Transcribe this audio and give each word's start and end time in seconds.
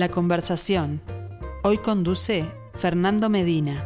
La 0.00 0.08
conversación. 0.08 1.02
Hoy 1.62 1.76
conduce 1.76 2.50
Fernando 2.72 3.28
Medina. 3.28 3.84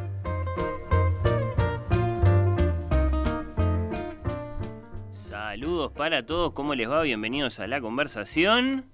Saludos 5.10 5.90
para 5.90 6.24
todos, 6.24 6.52
¿cómo 6.52 6.76
les 6.76 6.88
va? 6.88 7.02
Bienvenidos 7.02 7.58
a 7.58 7.66
la 7.66 7.80
conversación. 7.80 8.84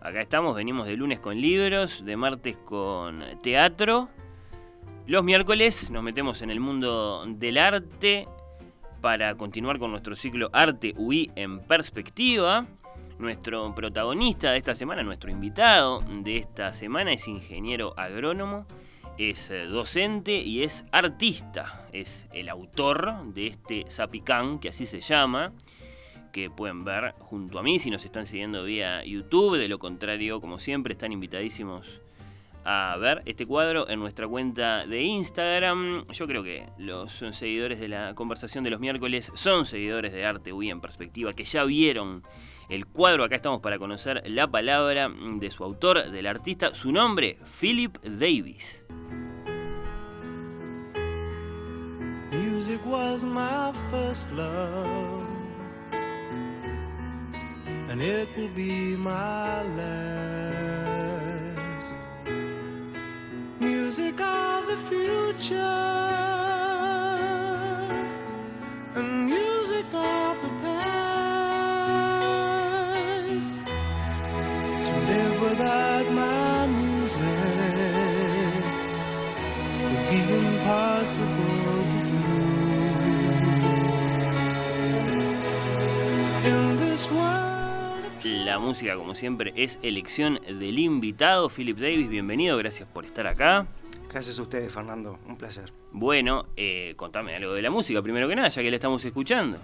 Acá 0.00 0.20
estamos, 0.20 0.56
venimos 0.56 0.88
de 0.88 0.96
lunes 0.96 1.20
con 1.20 1.40
libros, 1.40 2.04
de 2.04 2.16
martes 2.16 2.56
con 2.56 3.22
teatro. 3.40 4.08
Los 5.06 5.22
miércoles 5.22 5.92
nos 5.92 6.02
metemos 6.02 6.42
en 6.42 6.50
el 6.50 6.58
mundo 6.58 7.24
del 7.24 7.56
arte 7.56 8.26
para 9.00 9.36
continuar 9.36 9.78
con 9.78 9.92
nuestro 9.92 10.16
ciclo 10.16 10.50
Arte 10.52 10.92
UI 10.96 11.30
en 11.36 11.60
perspectiva. 11.60 12.66
Nuestro 13.18 13.74
protagonista 13.74 14.52
de 14.52 14.58
esta 14.58 14.76
semana, 14.76 15.02
nuestro 15.02 15.28
invitado 15.28 15.98
de 16.22 16.36
esta 16.36 16.72
semana 16.72 17.12
es 17.12 17.26
ingeniero 17.26 17.92
agrónomo, 17.96 18.64
es 19.18 19.50
eh, 19.50 19.64
docente 19.64 20.36
y 20.40 20.62
es 20.62 20.84
artista. 20.92 21.88
Es 21.92 22.28
el 22.32 22.48
autor 22.48 23.24
de 23.34 23.48
este 23.48 23.84
Zapicán, 23.90 24.60
que 24.60 24.68
así 24.68 24.86
se 24.86 25.00
llama, 25.00 25.52
que 26.30 26.48
pueden 26.48 26.84
ver 26.84 27.14
junto 27.18 27.58
a 27.58 27.64
mí 27.64 27.80
si 27.80 27.90
nos 27.90 28.04
están 28.04 28.24
siguiendo 28.24 28.62
vía 28.62 29.04
YouTube. 29.04 29.58
De 29.58 29.66
lo 29.66 29.80
contrario, 29.80 30.40
como 30.40 30.60
siempre, 30.60 30.92
están 30.92 31.10
invitadísimos 31.10 32.00
a 32.64 32.96
ver 32.98 33.22
este 33.24 33.46
cuadro 33.46 33.88
en 33.88 33.98
nuestra 33.98 34.28
cuenta 34.28 34.86
de 34.86 35.02
Instagram. 35.02 36.06
Yo 36.12 36.28
creo 36.28 36.44
que 36.44 36.68
los 36.78 37.24
seguidores 37.32 37.80
de 37.80 37.88
la 37.88 38.14
conversación 38.14 38.62
de 38.62 38.70
los 38.70 38.78
miércoles 38.78 39.32
son 39.34 39.66
seguidores 39.66 40.12
de 40.12 40.24
Arte 40.24 40.52
UI 40.52 40.70
en 40.70 40.80
perspectiva, 40.80 41.32
que 41.32 41.42
ya 41.42 41.64
vieron 41.64 42.22
el 42.68 42.86
cuadro. 42.86 43.24
Acá 43.24 43.36
estamos 43.36 43.60
para 43.60 43.78
conocer 43.78 44.22
la 44.26 44.46
palabra 44.48 45.10
de 45.10 45.50
su 45.50 45.64
autor, 45.64 46.10
del 46.10 46.26
artista. 46.26 46.74
Su 46.74 46.92
nombre, 46.92 47.38
Philip 47.60 47.98
Davis. 48.02 48.84
Music 52.32 52.80
was 52.84 53.24
my 53.24 53.72
first 53.90 54.30
love, 54.32 55.26
and 57.88 58.02
it 58.02 58.28
will 58.36 58.50
be 58.54 58.96
my 58.96 59.62
last. 59.76 60.78
Music 63.58 64.20
of 64.20 64.66
the 64.66 64.76
future. 64.88 66.47
La 88.24 88.58
música, 88.58 88.94
como 88.96 89.14
siempre, 89.14 89.54
es 89.56 89.78
elección 89.82 90.38
del 90.46 90.78
invitado, 90.78 91.48
Philip 91.48 91.78
Davis. 91.78 92.10
Bienvenido, 92.10 92.58
gracias 92.58 92.86
por 92.86 93.06
estar 93.06 93.26
acá. 93.26 93.66
Gracias 94.10 94.38
a 94.38 94.42
ustedes, 94.42 94.70
Fernando. 94.70 95.18
Un 95.26 95.36
placer. 95.38 95.72
Bueno, 95.90 96.44
eh, 96.56 96.92
contame 96.96 97.34
algo 97.34 97.54
de 97.54 97.62
la 97.62 97.70
música, 97.70 98.02
primero 98.02 98.28
que 98.28 98.36
nada, 98.36 98.50
ya 98.50 98.60
que 98.60 98.68
la 98.68 98.76
estamos 98.76 99.02
escuchando. 99.06 99.56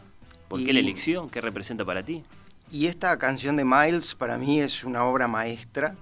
¿Por 0.49 0.65
qué 0.65 0.73
la 0.73 0.81
elección? 0.81 1.29
¿Qué 1.29 1.43
representa 1.43 1.85
para 1.85 2.03
ti? 2.03 2.23
Y 2.71 2.87
esta 2.87 3.19
canción 3.19 3.57
de 3.57 3.65
Miles 3.65 4.15
para 4.15 4.39
mí 4.39 4.61
es 4.61 4.85
una 4.85 5.05
obra 5.05 5.29
maestra 5.29 5.97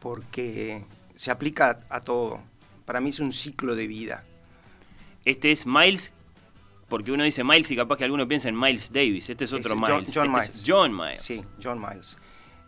porque 0.00 0.84
se 1.14 1.30
aplica 1.30 1.80
a 1.88 2.00
todo. 2.00 2.51
Para 2.84 3.00
mí 3.00 3.10
es 3.10 3.20
un 3.20 3.32
ciclo 3.32 3.74
de 3.74 3.86
vida. 3.86 4.24
Este 5.24 5.52
es 5.52 5.66
Miles, 5.66 6.12
porque 6.88 7.12
uno 7.12 7.24
dice 7.24 7.44
Miles 7.44 7.70
y 7.70 7.76
capaz 7.76 7.96
que 7.96 8.04
alguno 8.04 8.26
piensa 8.26 8.48
en 8.48 8.58
Miles 8.58 8.92
Davis. 8.92 9.30
Este 9.30 9.44
es 9.44 9.52
otro 9.52 9.76
Miles. 9.76 10.12
John, 10.12 10.26
este 10.26 10.28
Miles. 10.28 10.64
John 10.66 10.96
Miles. 10.96 11.22
Sí, 11.22 11.44
John 11.62 11.80
Miles. 11.80 12.16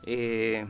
Eh, 0.05 0.67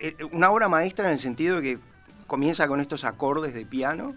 eh, 0.00 0.16
una 0.32 0.50
obra 0.50 0.68
maestra 0.68 1.06
en 1.06 1.12
el 1.12 1.18
sentido 1.18 1.56
de 1.56 1.62
que 1.62 1.78
comienza 2.26 2.68
con 2.68 2.80
estos 2.80 3.04
acordes 3.04 3.54
de 3.54 3.66
piano 3.66 4.14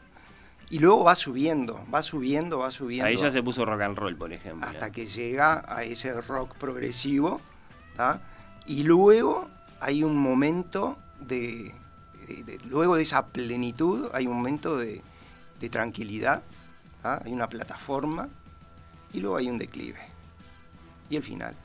y 0.69 0.79
luego 0.79 1.03
va 1.03 1.15
subiendo, 1.15 1.83
va 1.93 2.01
subiendo, 2.01 2.59
va 2.59 2.71
subiendo. 2.71 3.07
Ahí 3.07 3.17
ya 3.17 3.29
se 3.29 3.43
puso 3.43 3.65
rock 3.65 3.81
and 3.81 3.97
roll, 3.97 4.15
por 4.15 4.31
ejemplo. 4.31 4.65
Hasta 4.65 4.91
que 4.91 5.05
llega 5.05 5.65
a 5.67 5.83
ese 5.83 6.21
rock 6.21 6.55
progresivo. 6.55 7.41
Y 8.65 8.83
luego 8.83 9.49
hay 9.79 10.03
un 10.03 10.15
momento 10.15 10.97
de, 11.19 11.73
Luego 12.69 12.95
de 12.95 13.03
esa 13.03 13.27
plenitud, 13.27 14.09
hay 14.13 14.27
un 14.27 14.37
momento 14.37 14.77
de, 14.77 15.01
de 15.59 15.69
tranquilidad, 15.69 16.43
¿ah? 17.03 17.21
hay 17.23 17.31
una 17.31 17.47
plataforma 17.47 18.29
y 19.13 19.19
luego 19.19 19.37
hay 19.37 19.49
un 19.49 19.57
declive. 19.57 19.99
Y 21.09 21.17
el 21.17 21.23
final. 21.23 21.55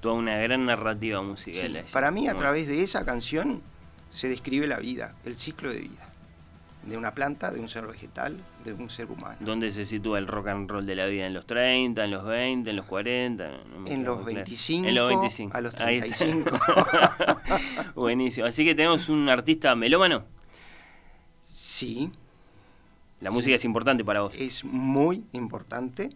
Toda 0.00 0.14
una 0.14 0.36
gran 0.38 0.66
narrativa 0.66 1.22
musical. 1.22 1.84
para 1.92 2.10
mí, 2.10 2.28
a 2.28 2.34
través 2.34 2.68
de 2.68 2.82
esa 2.82 3.04
canción, 3.04 3.62
se 4.10 4.28
describe 4.28 4.66
la 4.66 4.78
vida, 4.78 5.14
el 5.24 5.36
ciclo 5.36 5.72
de 5.72 5.80
vida. 5.80 6.07
De 6.84 6.96
una 6.96 7.12
planta, 7.12 7.50
de 7.50 7.60
un 7.60 7.68
ser 7.68 7.86
vegetal, 7.86 8.38
de 8.64 8.72
un 8.72 8.88
ser 8.88 9.10
humano. 9.10 9.36
¿Dónde 9.40 9.70
se 9.70 9.84
sitúa 9.84 10.18
el 10.18 10.26
rock 10.26 10.48
and 10.48 10.70
roll 10.70 10.86
de 10.86 10.94
la 10.94 11.06
vida? 11.06 11.26
¿En 11.26 11.34
los 11.34 11.44
30, 11.44 12.04
en 12.04 12.10
los 12.10 12.24
20, 12.24 12.70
en 12.70 12.76
los 12.76 12.86
40? 12.86 13.50
en, 13.86 14.04
los 14.04 14.24
25, 14.24 14.88
en 14.88 14.94
los 14.94 15.08
25, 15.08 15.56
a 15.56 15.60
los 15.60 15.74
35. 15.74 16.50
Buenísimo. 17.94 18.46
Así 18.46 18.64
que 18.64 18.74
tenemos 18.74 19.08
un 19.08 19.28
artista 19.28 19.74
melómano. 19.74 20.24
Sí, 21.42 22.10
la 23.20 23.30
música 23.30 23.56
es 23.56 23.64
importante 23.64 24.04
para 24.04 24.22
vos. 24.22 24.32
Es 24.36 24.64
muy 24.64 25.24
importante. 25.32 26.10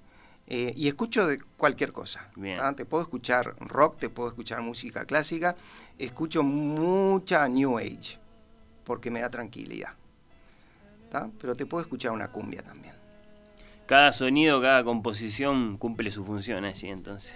Eh, 0.47 0.73
y 0.77 0.89
escucho 0.89 1.27
de 1.27 1.41
cualquier 1.57 1.93
cosa. 1.93 2.29
Te 2.77 2.85
puedo 2.85 3.03
escuchar 3.03 3.55
rock, 3.61 3.99
te 3.99 4.09
puedo 4.09 4.29
escuchar 4.29 4.61
música 4.61 5.05
clásica, 5.05 5.57
escucho 5.99 6.43
mucha 6.43 7.49
New 7.49 7.79
Age, 7.79 8.19
porque 8.85 9.11
me 9.11 9.21
da 9.21 9.31
tranquilidad. 9.31 9.95
Pero 11.41 11.55
te 11.55 11.67
puedo 11.67 11.83
escuchar 11.83 12.13
una 12.13 12.29
cumbia 12.29 12.63
también. 12.63 12.95
Cada 13.87 14.13
sonido, 14.13 14.61
cada 14.61 14.85
composición 14.85 15.77
cumple 15.77 16.11
su 16.11 16.25
función 16.25 16.65
allí, 16.65 16.89
entonces. 16.89 17.35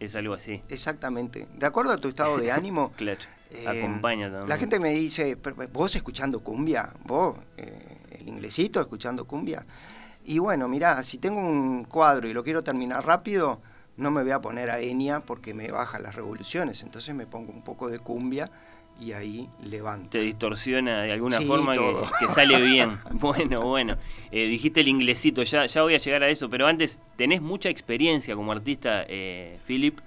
Es 0.00 0.16
algo 0.16 0.34
así. 0.34 0.60
Exactamente. 0.68 1.46
De 1.56 1.64
acuerdo 1.66 1.92
a 1.92 1.96
tu 1.96 2.08
estado 2.08 2.36
de 2.38 2.50
ánimo. 2.52 2.92
claro. 2.96 3.20
Eh, 3.54 3.68
acompaña 3.68 4.30
también. 4.30 4.48
La 4.48 4.56
gente 4.56 4.80
me 4.80 4.92
dice, 4.94 5.36
¿vos 5.72 5.94
escuchando 5.94 6.40
cumbia? 6.40 6.90
¿Vos? 7.04 7.36
Eh, 7.58 7.98
el 8.12 8.26
inglesito, 8.26 8.80
escuchando 8.80 9.26
cumbia. 9.26 9.66
Y 10.24 10.38
bueno, 10.38 10.68
mirá, 10.68 11.02
si 11.02 11.18
tengo 11.18 11.38
un 11.38 11.84
cuadro 11.84 12.26
y 12.28 12.32
lo 12.32 12.42
quiero 12.42 12.62
terminar 12.64 13.04
rápido, 13.04 13.60
no 13.98 14.10
me 14.10 14.22
voy 14.22 14.32
a 14.32 14.40
poner 14.40 14.70
a 14.70 14.80
Enya 14.80 15.20
porque 15.20 15.52
me 15.52 15.70
baja 15.70 15.98
las 15.98 16.14
revoluciones. 16.14 16.82
Entonces 16.82 17.14
me 17.14 17.26
pongo 17.26 17.52
un 17.52 17.62
poco 17.62 17.90
de 17.90 17.98
cumbia 17.98 18.50
y 19.02 19.12
ahí 19.12 19.48
levanto. 19.64 20.10
Te 20.10 20.20
distorsiona 20.20 21.02
de 21.02 21.12
alguna 21.12 21.40
forma 21.40 21.74
que, 21.74 22.28
sale 22.28 22.60
bien. 22.60 22.98
bueno, 23.12 23.62
bueno. 23.62 23.96
Eh, 24.30 24.46
dijiste 24.46 24.80
el 24.80 24.88
inglesito, 24.88 25.42
ya, 25.42 25.66
ya 25.66 25.82
voy 25.82 25.94
a 25.94 25.98
llegar 25.98 26.22
a 26.22 26.28
eso, 26.28 26.48
pero 26.48 26.66
antes, 26.66 26.98
tenés 27.16 27.42
mucha 27.42 27.68
experiencia 27.68 28.34
como 28.34 28.52
artista, 28.52 29.04
eh, 29.08 29.58
Philip. 29.66 29.98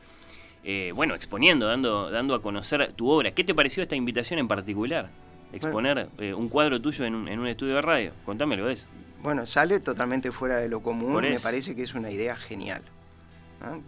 Eh, 0.63 0.91
bueno, 0.95 1.13
exponiendo, 1.13 1.67
dando, 1.67 2.09
dando 2.09 2.33
a 2.33 2.41
conocer 2.41 2.93
tu 2.93 3.09
obra. 3.09 3.31
¿Qué 3.31 3.43
te 3.43 3.53
pareció 3.53 3.83
esta 3.83 3.95
invitación 3.95 4.39
en 4.39 4.47
particular? 4.47 5.09
exponer 5.53 6.09
eh, 6.17 6.33
un 6.33 6.49
cuadro 6.49 6.81
tuyo 6.81 7.05
en 7.05 7.15
un, 7.15 7.27
en 7.27 7.39
un, 7.39 7.47
estudio 7.47 7.75
de 7.75 7.81
radio. 7.81 8.11
Contame 8.25 8.55
algo 8.55 8.67
de 8.67 8.73
eso. 8.73 8.85
Bueno, 9.21 9.45
sale 9.45 9.79
totalmente 9.79 10.31
fuera 10.31 10.57
de 10.57 10.67
lo 10.67 10.81
común, 10.81 11.21
me 11.21 11.39
parece 11.39 11.75
que 11.75 11.83
es 11.83 11.95
una 11.95 12.11
idea 12.11 12.35
genial. 12.35 12.81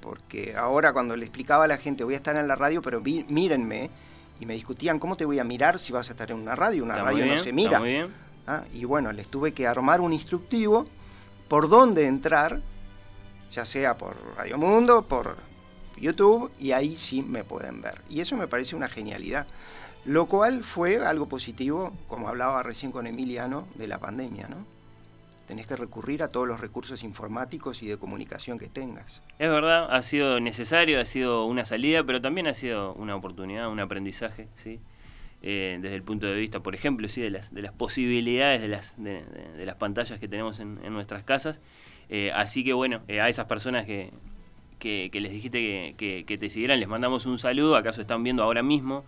Porque 0.01 0.55
ahora 0.55 0.93
cuando 0.93 1.15
le 1.15 1.25
explicaba 1.25 1.65
a 1.65 1.67
la 1.67 1.77
gente, 1.77 2.03
voy 2.03 2.15
a 2.15 2.17
estar 2.17 2.35
en 2.35 2.47
la 2.47 2.55
radio, 2.55 2.81
pero 2.81 3.01
mírenme, 3.01 3.91
y 4.39 4.45
me 4.45 4.53
discutían, 4.53 4.99
¿cómo 4.99 5.15
te 5.15 5.25
voy 5.25 5.39
a 5.39 5.43
mirar 5.43 5.79
si 5.79 5.91
vas 5.91 6.09
a 6.09 6.11
estar 6.11 6.29
en 6.31 6.37
una 6.37 6.55
radio? 6.55 6.83
Una 6.83 6.97
radio 6.97 7.25
no 7.25 7.37
se 7.37 7.51
mira. 7.51 7.81
¿Ah? 8.45 8.63
Y 8.73 8.85
bueno, 8.85 9.11
les 9.11 9.27
tuve 9.27 9.51
que 9.51 9.67
armar 9.67 9.99
un 9.99 10.13
instructivo 10.13 10.87
por 11.47 11.67
dónde 11.67 12.05
entrar, 12.05 12.61
ya 13.51 13.65
sea 13.65 13.97
por 13.97 14.15
Radio 14.37 14.57
Mundo, 14.57 15.01
por 15.03 15.35
YouTube, 15.97 16.51
y 16.59 16.71
ahí 16.71 16.95
sí 16.95 17.21
me 17.21 17.43
pueden 17.43 17.81
ver. 17.81 18.01
Y 18.09 18.21
eso 18.21 18.37
me 18.37 18.47
parece 18.47 18.75
una 18.75 18.87
genialidad. 18.87 19.47
Lo 20.05 20.27
cual 20.27 20.63
fue 20.63 21.05
algo 21.05 21.27
positivo, 21.27 21.91
como 22.07 22.29
hablaba 22.29 22.63
recién 22.63 22.91
con 22.91 23.07
Emiliano, 23.07 23.67
de 23.75 23.87
la 23.87 23.97
pandemia, 23.97 24.47
¿no? 24.47 24.76
Tenés 25.47 25.65
que 25.65 25.77
recurrir 25.77 26.23
a 26.23 26.27
todos 26.27 26.47
los 26.47 26.59
recursos 26.59 27.03
informáticos 27.03 27.81
y 27.81 27.87
de 27.87 27.97
comunicación 27.97 28.59
que 28.59 28.67
tengas. 28.67 29.23
Es 29.39 29.49
verdad, 29.49 29.87
ha 29.89 30.01
sido 30.01 30.41
necesario, 30.41 30.99
ha 30.99 31.05
sido 31.05 31.45
una 31.45 31.63
salida, 31.63 32.03
pero 32.03 32.21
también 32.21 32.47
ha 32.47 32.53
sido 32.53 32.93
una 32.95 33.15
oportunidad, 33.15 33.69
un 33.69 33.79
aprendizaje, 33.79 34.49
¿sí? 34.55 34.79
Eh, 35.43 35.77
desde 35.81 35.95
el 35.95 36.03
punto 36.03 36.25
de 36.25 36.35
vista, 36.35 36.59
por 36.59 36.75
ejemplo, 36.75 37.07
sí, 37.07 37.21
de 37.21 37.29
las, 37.29 37.53
de 37.53 37.61
las 37.61 37.71
posibilidades 37.71 38.59
de 38.59 38.67
las, 38.67 38.93
de, 38.97 39.23
las 39.65 39.75
pantallas 39.75 40.19
que 40.19 40.27
tenemos 40.27 40.59
en, 40.59 40.81
nuestras 40.91 41.23
casas. 41.23 41.59
Eh, 42.09 42.31
así 42.33 42.63
que 42.63 42.73
bueno, 42.73 43.01
eh, 43.07 43.21
a 43.21 43.29
esas 43.29 43.45
personas 43.45 43.85
que, 43.85 44.11
que, 44.79 45.09
les 45.13 45.31
dijiste 45.31 45.93
que, 45.97 46.25
que, 46.25 46.37
te 46.37 46.49
siguieran, 46.49 46.79
les 46.79 46.89
mandamos 46.89 47.25
un 47.25 47.39
saludo, 47.39 47.75
acaso 47.75 48.01
están 48.01 48.23
viendo 48.23 48.43
ahora 48.43 48.63
mismo 48.63 49.05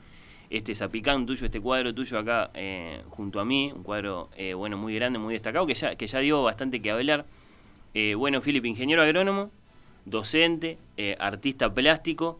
este 0.50 0.74
zapicán 0.74 1.25
tuyo, 1.25 1.46
este 1.46 1.62
cuadro 1.62 1.94
tuyo 1.94 2.18
acá 2.18 2.50
eh, 2.54 3.04
junto 3.10 3.40
a 3.40 3.46
mí, 3.46 3.72
un 3.75 3.84
cuadro 3.84 4.30
eh, 4.36 4.54
bueno 4.54 4.78
muy 4.78 4.96
grande, 4.96 5.19
muy 5.19 5.34
destacado, 5.34 5.66
que 5.68 5.75
ya, 5.75 5.96
que 5.96 6.07
ya 6.07 6.19
dio 6.19 6.44
bastante 6.44 6.81
que 6.81 6.92
hablar. 6.92 7.25
Eh, 7.94 8.16
bueno, 8.16 8.42
Philip, 8.42 8.66
ingeniero 8.66 9.01
agrónomo, 9.01 9.51
docente, 10.06 10.78
artista 11.19 11.74
plástico. 11.74 12.40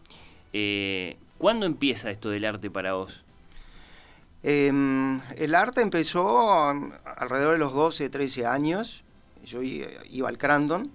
¿Cuándo 1.38 1.66
empieza 1.66 2.12
esto 2.12 2.30
del 2.30 2.46
arte 2.46 2.70
para 2.70 2.94
vos? 2.94 3.24
Em, 4.42 5.20
el 5.38 5.54
arte 5.54 5.82
empezó 5.82 6.72
um, 6.72 6.92
alrededor 7.18 7.54
de 7.54 7.60
los 7.60 7.74
12, 7.74 8.10
13 8.10 8.46
años. 8.46 9.04
Yo 9.46 9.62
iba 9.62 10.30
al 10.30 10.38
Crandon 10.38 10.92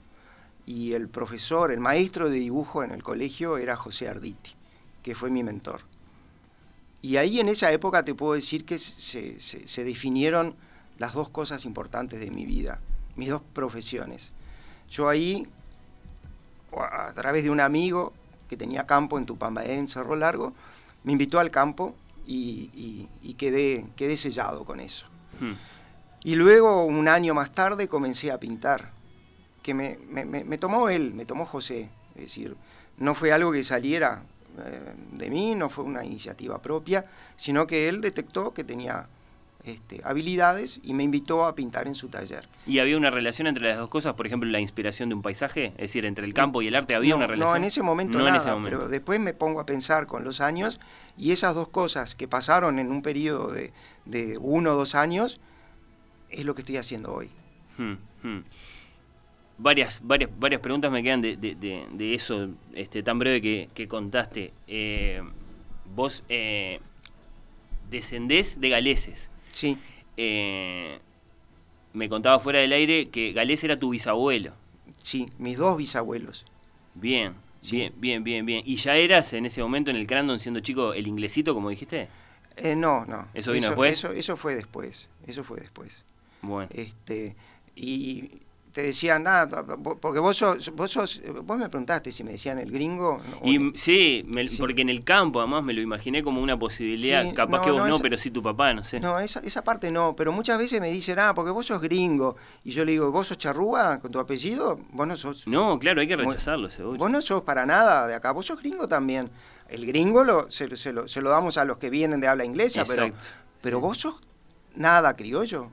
y 0.67 0.93
el 0.93 1.09
profesor, 1.09 1.73
el 1.73 1.81
maestro 1.81 2.29
de 2.29 2.39
dibujo 2.39 2.83
en 2.83 2.91
el 2.91 3.03
colegio 3.03 3.59
era 3.59 3.77
José 3.77 4.09
Arditi, 4.09 4.53
que 5.03 5.15
fue 5.15 5.31
mi 5.31 5.43
mentor. 5.43 5.83
Y 7.05 7.19
ahí 7.19 7.39
en 7.39 7.51
esa 7.51 7.71
época 7.71 8.03
te 8.03 8.15
puedo 8.15 8.33
decir 8.33 8.65
que 8.65 8.79
se, 8.79 9.85
definieron 9.85 10.55
las 10.97 11.12
dos 11.12 11.29
cosas 11.29 11.67
importantes 11.67 12.19
de 12.19 12.31
mi 12.31 12.47
vida, 12.47 12.81
mis 13.15 13.29
dos 13.29 13.43
profesiones. 13.53 14.31
Yo 14.89 15.11
ahí, 15.11 15.47
a 16.73 17.12
través 17.12 17.45
de 17.45 17.51
un 17.51 17.61
amigo 17.61 18.15
que 18.49 18.56
tenía 18.56 18.87
campo 18.87 19.19
en 19.19 19.27
Tupambaé, 19.27 19.75
en 19.75 19.87
Cerro 19.87 20.17
Largo, 20.17 20.55
me 21.03 21.12
invitó 21.12 21.41
al 21.41 21.51
campo 21.51 21.95
y, 22.27 23.06
quedé, 23.37 23.85
quedé 23.97 24.17
sellado 24.17 24.65
con 24.65 24.81
eso. 24.81 25.05
Hmm. 25.41 25.53
Y 26.23 26.37
luego, 26.37 26.87
un 26.87 27.06
año 27.06 27.35
más 27.35 27.53
tarde, 27.53 27.87
comencé 27.87 28.33
a 28.33 28.41
pintar, 28.41 28.93
que 29.62 29.75
me, 29.75 29.99
me 30.09 30.56
tomó 30.56 30.89
él, 30.89 31.12
me 31.12 31.27
tomó 31.27 31.45
José. 31.45 31.91
Es 32.15 32.23
decir, 32.23 32.56
no 32.97 33.15
fue 33.15 33.31
algo 33.31 33.53
que 33.53 33.62
saliera 33.62 34.23
de 35.12 35.31
mí, 35.31 35.55
no 35.55 35.69
fue 35.69 35.85
una 35.85 36.05
iniciativa 36.05 36.61
propia, 36.61 37.05
sino 37.37 37.67
que 37.67 37.89
él 37.89 38.01
detectó 38.01 38.53
que 38.53 38.65
tenía 38.65 39.09
este, 39.65 40.03
habilidades 40.05 40.79
y 40.83 40.93
me 40.93 41.05
invitó 41.05 41.47
a 41.47 41.55
pintar 41.55 41.87
en 41.87 41.95
su 41.95 42.09
taller. 42.09 42.47
¿Y 42.67 42.81
había 42.81 42.99
una 42.99 43.09
relación 43.09 43.47
entre 43.47 43.67
las 43.67 43.79
dos 43.79 43.89
cosas? 43.89 44.12
Por 44.12 44.27
ejemplo, 44.27 44.47
la 44.51 44.61
inspiración 44.61 45.09
de 45.09 45.15
un 45.15 45.23
paisaje, 45.23 45.69
es 45.69 45.77
decir, 45.77 46.05
entre 46.05 46.27
el 46.27 46.35
campo 46.35 46.61
y 46.61 46.69
el 46.69 46.75
arte, 46.75 46.95
¿había 46.95 47.17
una 47.17 47.27
relación? 47.27 47.51
No, 47.51 47.56
en 47.56 47.65
ese 47.65 47.83
momento 47.83 48.19
nada, 48.19 48.59
pero 48.62 48.89
después 48.89 49.19
me 49.21 49.33
pongo 49.33 49.61
a 49.61 49.67
pensar 49.67 50.06
con 50.06 50.23
los 50.23 50.43
años 50.43 50.81
y 51.17 51.33
esas 51.33 51.55
dos 51.55 51.69
cosas 51.69 52.15
que 52.15 52.29
pasaron 52.29 52.79
en 52.79 52.91
un 52.91 53.01
periodo 53.01 53.53
de, 53.53 53.73
uno 54.39 54.73
o 54.73 54.75
dos 54.75 54.95
años 54.95 55.41
es 56.29 56.45
lo 56.45 56.55
que 56.55 56.61
estoy 56.61 56.77
haciendo 56.77 57.15
hoy. 57.15 57.31
Hmm, 57.79 57.95
hmm 58.23 58.41
varias, 59.59 60.01
varias, 60.03 60.31
varias 60.39 60.61
preguntas 60.61 60.91
me 60.91 61.03
quedan 61.03 61.21
de, 61.21 61.37
de, 61.37 62.15
eso 62.15 62.49
este, 62.75 63.03
tan 63.03 63.19
breve 63.19 63.69
que, 63.73 63.89
contaste. 63.89 64.53
Eh, 64.67 65.23
vos 65.95 66.25
eh, 66.29 66.81
descendés 67.91 68.61
de 68.61 68.69
galeses. 68.69 69.31
Sí. 69.53 69.79
Eh, 70.17 70.99
me 71.93 72.09
contaba 72.09 72.41
fuera 72.41 72.59
del 72.59 72.73
aire 72.73 73.09
que 73.09 73.33
Galés 73.33 73.62
era 73.62 73.79
tu 73.79 73.91
bisabuelo. 73.91 74.53
Sí, 75.01 75.27
mis 75.39 75.56
dos 75.56 75.77
bisabuelos. 75.77 76.45
Bien, 76.95 77.35
bien, 77.71 77.93
bien, 77.97 78.25
bien, 78.25 78.47
bien. 78.47 78.62
¿Y 78.65 78.77
ya 78.77 78.97
eras 78.97 79.33
en 79.33 79.47
ese 79.47 79.62
momento 79.62 79.91
en 79.91 79.97
el 79.97 80.06
Crandon 80.06 80.41
siendo 80.41 80.61
chico 80.61 80.93
el 80.93 81.06
inglesito, 81.06 81.55
como 81.55 81.71
dijiste? 81.71 82.09
no, 82.77 83.05
no. 83.05 83.29
¿Eso 83.35 83.53
vino 83.53 83.69
después? 83.69 83.93
Eso, 83.93 84.12
eso 84.12 84.37
fue 84.37 84.55
después, 84.56 85.09
eso 85.27 85.45
fue 85.45 85.61
después. 85.61 86.03
Bueno. 86.43 86.69
Este, 86.73 87.37
y 87.77 88.31
te 88.75 88.82
decían, 88.82 89.23
nada, 89.23 89.65
porque 90.00 90.19
vos 90.19 90.37
sos, 90.37 90.75
vos 90.75 90.91
sos, 90.91 91.23
vos 91.44 91.56
me 91.56 91.69
preguntaste 91.69 92.11
si 92.11 92.25
me 92.25 92.32
decían 92.32 92.59
el 92.59 92.73
gringo. 92.73 93.21
Y, 93.44 93.71
sí, 93.76 94.26
porque 94.59 94.82
en 94.82 94.88
el 94.88 95.05
campo 95.05 95.38
además 95.38 95.62
me 95.62 95.73
lo 95.73 95.81
imaginé 95.81 96.25
como 96.25 96.43
una 96.43 96.59
posibilidad, 96.59 97.32
capaz 97.35 97.61
que 97.61 97.71
vos 97.71 97.88
no, 97.88 98.00
pero 98.00 98.19
sí 98.19 98.32
tu 98.32 98.43
papá, 98.43 98.75
no 98.75 98.82
sé. 98.82 98.99
No, 98.99 99.21
esa, 99.21 99.38
esa 99.41 99.62
parte 99.62 99.93
no, 99.93 100.17
pero 100.17 100.32
muchas 100.32 100.59
veces 100.59 100.81
me 100.81 100.91
dicen, 100.91 101.21
ah, 101.21 101.32
porque 101.37 101.53
vos 101.53 101.67
sos 101.67 101.81
gringo, 101.81 102.35
y 102.65 102.73
yo 102.73 102.85
le 102.85 102.91
digo, 102.91 103.12
vos 103.12 103.29
sos 103.29 103.38
charrúa 103.38 104.00
con 104.00 104.11
tu 104.11 104.19
apellido, 104.19 104.81
vos 104.91 105.06
no 105.06 105.15
sos... 105.15 105.47
No, 105.47 105.79
claro, 105.79 106.00
hay 106.00 106.09
que 106.09 106.17
rechazarlo, 106.17 106.69
seguro. 106.69 106.99
Vos 106.99 107.11
no 107.12 107.23
sos 107.23 107.43
para 107.43 107.65
nada 107.65 108.09
de 108.09 108.15
acá, 108.17 108.32
vos 108.32 108.44
sos 108.44 108.59
gringo 108.59 108.88
también. 108.88 109.31
El 109.69 109.87
gringo 109.87 110.25
lo, 110.25 110.50
se, 110.50 110.77
se, 110.77 110.93
lo, 110.93 111.06
se 111.06 111.20
lo 111.20 111.31
damos 111.31 111.59
a 111.59 111.65
los 111.65 111.79
que 111.79 111.91
vienen 111.91 112.20
de 112.20 112.27
habla 112.27 112.44
inglesa, 112.44 112.85
pero, 112.85 113.12
pero 113.61 113.79
vos 113.79 113.99
sos 113.99 114.17
nada 114.75 115.15
criollo. 115.15 115.70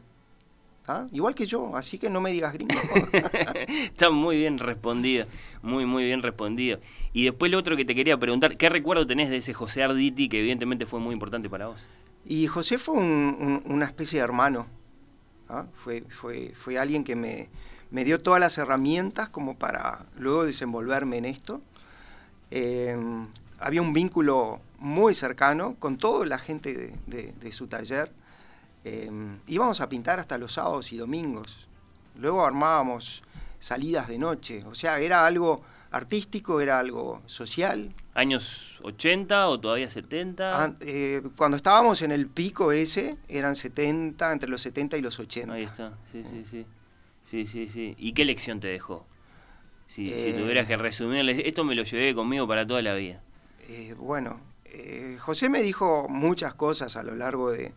¿Ah? 0.88 1.08
Igual 1.12 1.36
que 1.36 1.46
yo, 1.46 1.76
así 1.76 2.00
que 2.00 2.10
no 2.10 2.22
me 2.22 2.32
digas 2.32 2.54
gringo. 2.54 2.74
Está 3.68 4.10
muy 4.10 4.38
bien 4.38 4.58
respondido, 4.58 5.28
muy, 5.62 5.86
muy 5.86 6.04
bien 6.06 6.24
respondido. 6.24 6.80
Y 7.14 7.26
después 7.26 7.52
lo 7.52 7.60
otro 7.60 7.78
que 7.78 7.86
te 7.86 7.94
quería 7.94 8.18
preguntar, 8.18 8.58
¿qué 8.58 8.68
recuerdo 8.68 9.06
tenés 9.06 9.30
de 9.30 9.38
ese 9.38 9.54
José 9.54 9.84
Arditi 9.84 10.28
que 10.28 10.40
evidentemente 10.40 10.86
fue 10.86 11.00
muy 11.00 11.14
importante 11.14 11.50
para 11.50 11.68
vos? 11.68 11.82
Y 12.26 12.48
José 12.48 12.78
fue 12.78 12.96
una 12.96 13.86
especie 13.86 14.20
de 14.20 14.24
hermano, 14.24 14.66
¿ah? 15.50 15.66
fue, 15.76 16.02
fue, 16.10 16.54
fue 16.56 16.80
alguien 16.80 17.04
que 17.04 17.16
me, 17.16 17.50
me, 17.92 18.04
dio 18.04 18.20
todas 18.20 18.40
las 18.40 18.58
herramientas 18.58 19.30
como 19.30 19.56
para 19.56 20.06
luego 20.18 20.46
desenvolverme 20.46 21.18
en 21.18 21.26
esto. 21.26 21.62
Em, 22.50 23.28
había 23.60 23.82
un 23.82 23.94
vínculo 23.94 24.60
muy 24.80 25.14
cercano 25.14 25.76
con 25.78 25.98
toda 25.98 26.26
la 26.26 26.40
gente 26.40 26.94
de 27.06 27.52
su 27.52 27.68
taller 27.68 28.12
Em, 28.84 29.40
íbamos 29.48 29.80
a 29.82 29.90
pintar 29.90 30.20
hasta 30.20 30.38
los 30.38 30.54
sábados 30.54 30.92
y 30.92 30.98
domingos. 30.98 31.68
Luego 32.16 32.46
armábamos 32.46 33.24
salidas 33.60 34.08
de 34.08 34.18
noche. 34.18 34.60
O 34.66 34.76
sea, 34.76 35.00
era 35.00 35.26
algo 35.26 35.62
artístico, 35.92 36.62
era 36.62 36.80
algo 36.80 37.22
social. 37.26 37.94
¿Años 38.14 38.80
80 38.84 39.48
o 39.48 39.60
todavía 39.60 39.90
70? 39.90 40.64
Ah, 40.64 40.74
eh, 40.82 41.22
cuando 41.38 41.58
estábamos 41.58 42.02
en 42.02 42.12
el 42.12 42.28
pico 42.28 42.72
ese, 42.72 43.18
eran 43.28 43.56
70, 43.56 44.32
entre 44.32 44.50
los 44.50 44.62
70 44.62 44.98
y 44.98 45.02
los 45.02 45.20
80. 45.20 45.54
Ahí 45.54 45.64
está, 45.64 45.94
sí, 46.12 46.24
sí, 46.30 46.44
sí. 46.46 46.66
Sí, 47.26 47.46
sí, 47.46 47.70
sí. 47.70 47.96
¿Y 47.98 48.14
qué 48.14 48.26
lección 48.26 48.60
te 48.60 48.68
dejó? 48.68 49.06
Si, 49.88 50.10
si 50.10 50.34
tuvieras 50.34 50.68
que 50.68 50.76
resumirle, 50.76 51.48
esto 51.48 51.64
me 51.64 51.76
lo 51.76 51.84
llevé 51.84 52.16
conmigo 52.16 52.48
para 52.48 52.66
toda 52.66 52.82
la 52.82 52.94
vida. 52.94 53.22
Eh, 53.68 53.94
bueno, 53.98 54.40
eh, 54.66 55.18
José 55.20 55.50
me 55.50 55.62
dijo 55.62 56.08
muchas 56.10 56.54
cosas 56.54 56.96
a 56.96 57.04
lo 57.04 57.16
largo 57.16 57.52
de, 57.52 57.74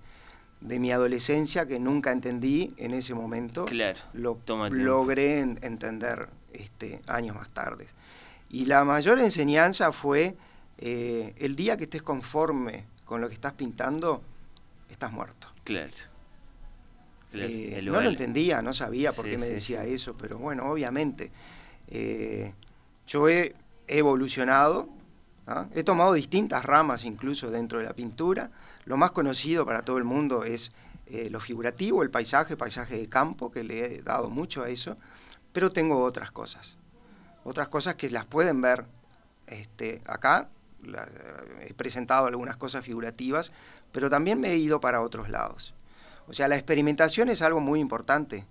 de 0.65 0.79
mi 0.79 0.91
adolescencia 0.91 1.67
que 1.67 1.79
nunca 1.79 2.11
entendí 2.11 2.73
en 2.79 2.95
ese 2.95 3.15
momento. 3.15 3.67
Claro. 3.67 4.01
Lo 4.15 4.39
logré 4.71 5.41
entender 5.41 6.29
este, 6.53 7.01
años 7.07 7.37
más 7.37 7.53
tarde. 7.53 7.87
Y 8.49 8.65
la 8.65 8.83
mayor 8.85 9.19
enseñanza 9.21 9.93
fue 9.93 10.35
eh, 10.79 11.35
el 11.39 11.55
día 11.55 11.77
que 11.77 11.85
estés 11.85 12.03
conforme 12.03 12.85
con 13.05 13.21
lo 13.21 13.29
que 13.29 13.35
estás 13.35 13.53
pintando, 13.53 14.23
estás 14.91 15.13
muerto. 15.13 15.49
Claro. 15.65 15.93
Eh, 17.35 17.81
no 17.85 18.01
lo 18.01 18.09
entendía, 18.09 18.63
no 18.63 18.73
sabía 18.73 19.13
por 19.13 19.27
qué 19.27 19.37
me 19.37 19.49
decía 19.49 19.85
eso, 19.85 20.15
pero 20.15 20.39
bueno, 20.39 20.71
obviamente. 20.71 21.31
Eh, 21.89 22.55
yo 23.07 23.29
he 23.29 23.55
evolucionado, 23.87 24.89
¿ah? 25.47 25.67
he 25.75 25.85
tomado 25.85 26.13
distintas 26.13 26.65
ramas 26.65 27.05
incluso 27.05 27.51
dentro 27.51 27.79
de 27.79 27.85
la 27.85 27.95
pintura, 27.95 28.51
lo 28.85 28.97
más 28.97 29.13
conocido 29.13 29.65
para 29.65 29.83
todo 29.83 29.99
el 29.99 30.05
mundo 30.05 30.45
es 30.45 30.73
eh, 31.07 31.29
lo 31.31 31.41
figurativo, 31.41 32.03
el 32.03 32.11
paisaje, 32.11 32.57
paisaje 32.57 32.99
de 32.99 33.09
campo, 33.09 33.51
que 33.51 33.63
le 33.63 33.97
he 33.97 34.03
dado 34.03 34.31
mucho 34.31 34.63
a 34.63 34.69
eso, 34.69 34.97
pero 35.53 35.71
tengo 35.71 36.03
otras 36.03 36.31
cosas. 36.31 36.77
Otras 37.45 37.69
cosas 37.69 37.95
que 37.97 38.11
las 38.11 38.25
pueden 38.25 38.61
ver 38.63 38.87
este, 39.47 40.01
acá. 40.07 40.49
he 41.61 41.75
presentado 41.75 42.27
algunas 42.27 42.57
cosas 42.57 42.85
figurativas, 42.85 43.53
pero 43.93 44.09
también 44.09 44.41
me 44.41 44.53
he 44.53 44.57
ido 44.57 44.81
para 44.81 45.03
otros 45.03 45.29
lados. 45.29 45.75
O 46.27 46.33
sea, 46.33 46.49
la 46.49 46.57
experimentación 46.57 47.29
es 47.29 47.43
algo 47.43 47.61
muy 47.61 47.81
importante 47.81 48.47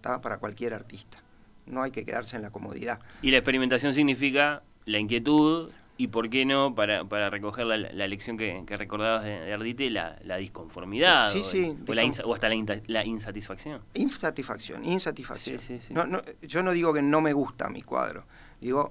para 0.00 0.38
cualquier 0.38 0.72
artista. 0.74 1.18
No 1.66 1.82
hay 1.82 1.90
que 1.90 2.04
quedarse 2.04 2.36
en 2.36 2.42
la 2.42 2.50
comodidad. 2.50 3.00
Y 3.22 3.30
la 3.30 3.38
experimentación 3.38 3.94
significa 3.94 4.62
la 4.86 4.98
inquietud, 4.98 5.70
y 6.00 6.06
por 6.06 6.30
qué 6.30 6.46
no, 6.46 6.74
para, 6.74 7.04
para 7.04 7.28
recoger 7.28 7.66
la, 7.66 7.76
la 7.76 8.08
lección 8.08 8.38
que, 8.38 8.64
que, 8.66 8.74
recordabas 8.78 9.22
de, 9.22 9.52
Ardite, 9.52 9.90
la, 9.90 10.16
la, 10.24 10.38
disconformidad. 10.38 11.30
Sí, 11.30 11.42
sí. 11.42 11.76
O, 12.24 12.32
hasta 12.32 12.48
la, 12.48 12.80
la, 12.86 13.04
insatisfacción. 13.04 13.82
Insatisfacción, 13.92 14.82
insatisfacción. 14.82 15.58
Sí, 15.58 15.78
no, 15.90 16.06
no, 16.06 16.22
yo 16.40 16.62
no 16.62 16.72
digo 16.72 16.94
que 16.94 17.02
no 17.02 17.20
me 17.20 17.34
gusta 17.34 17.68
mi 17.68 17.82
cuadro, 17.82 18.24
digo, 18.62 18.90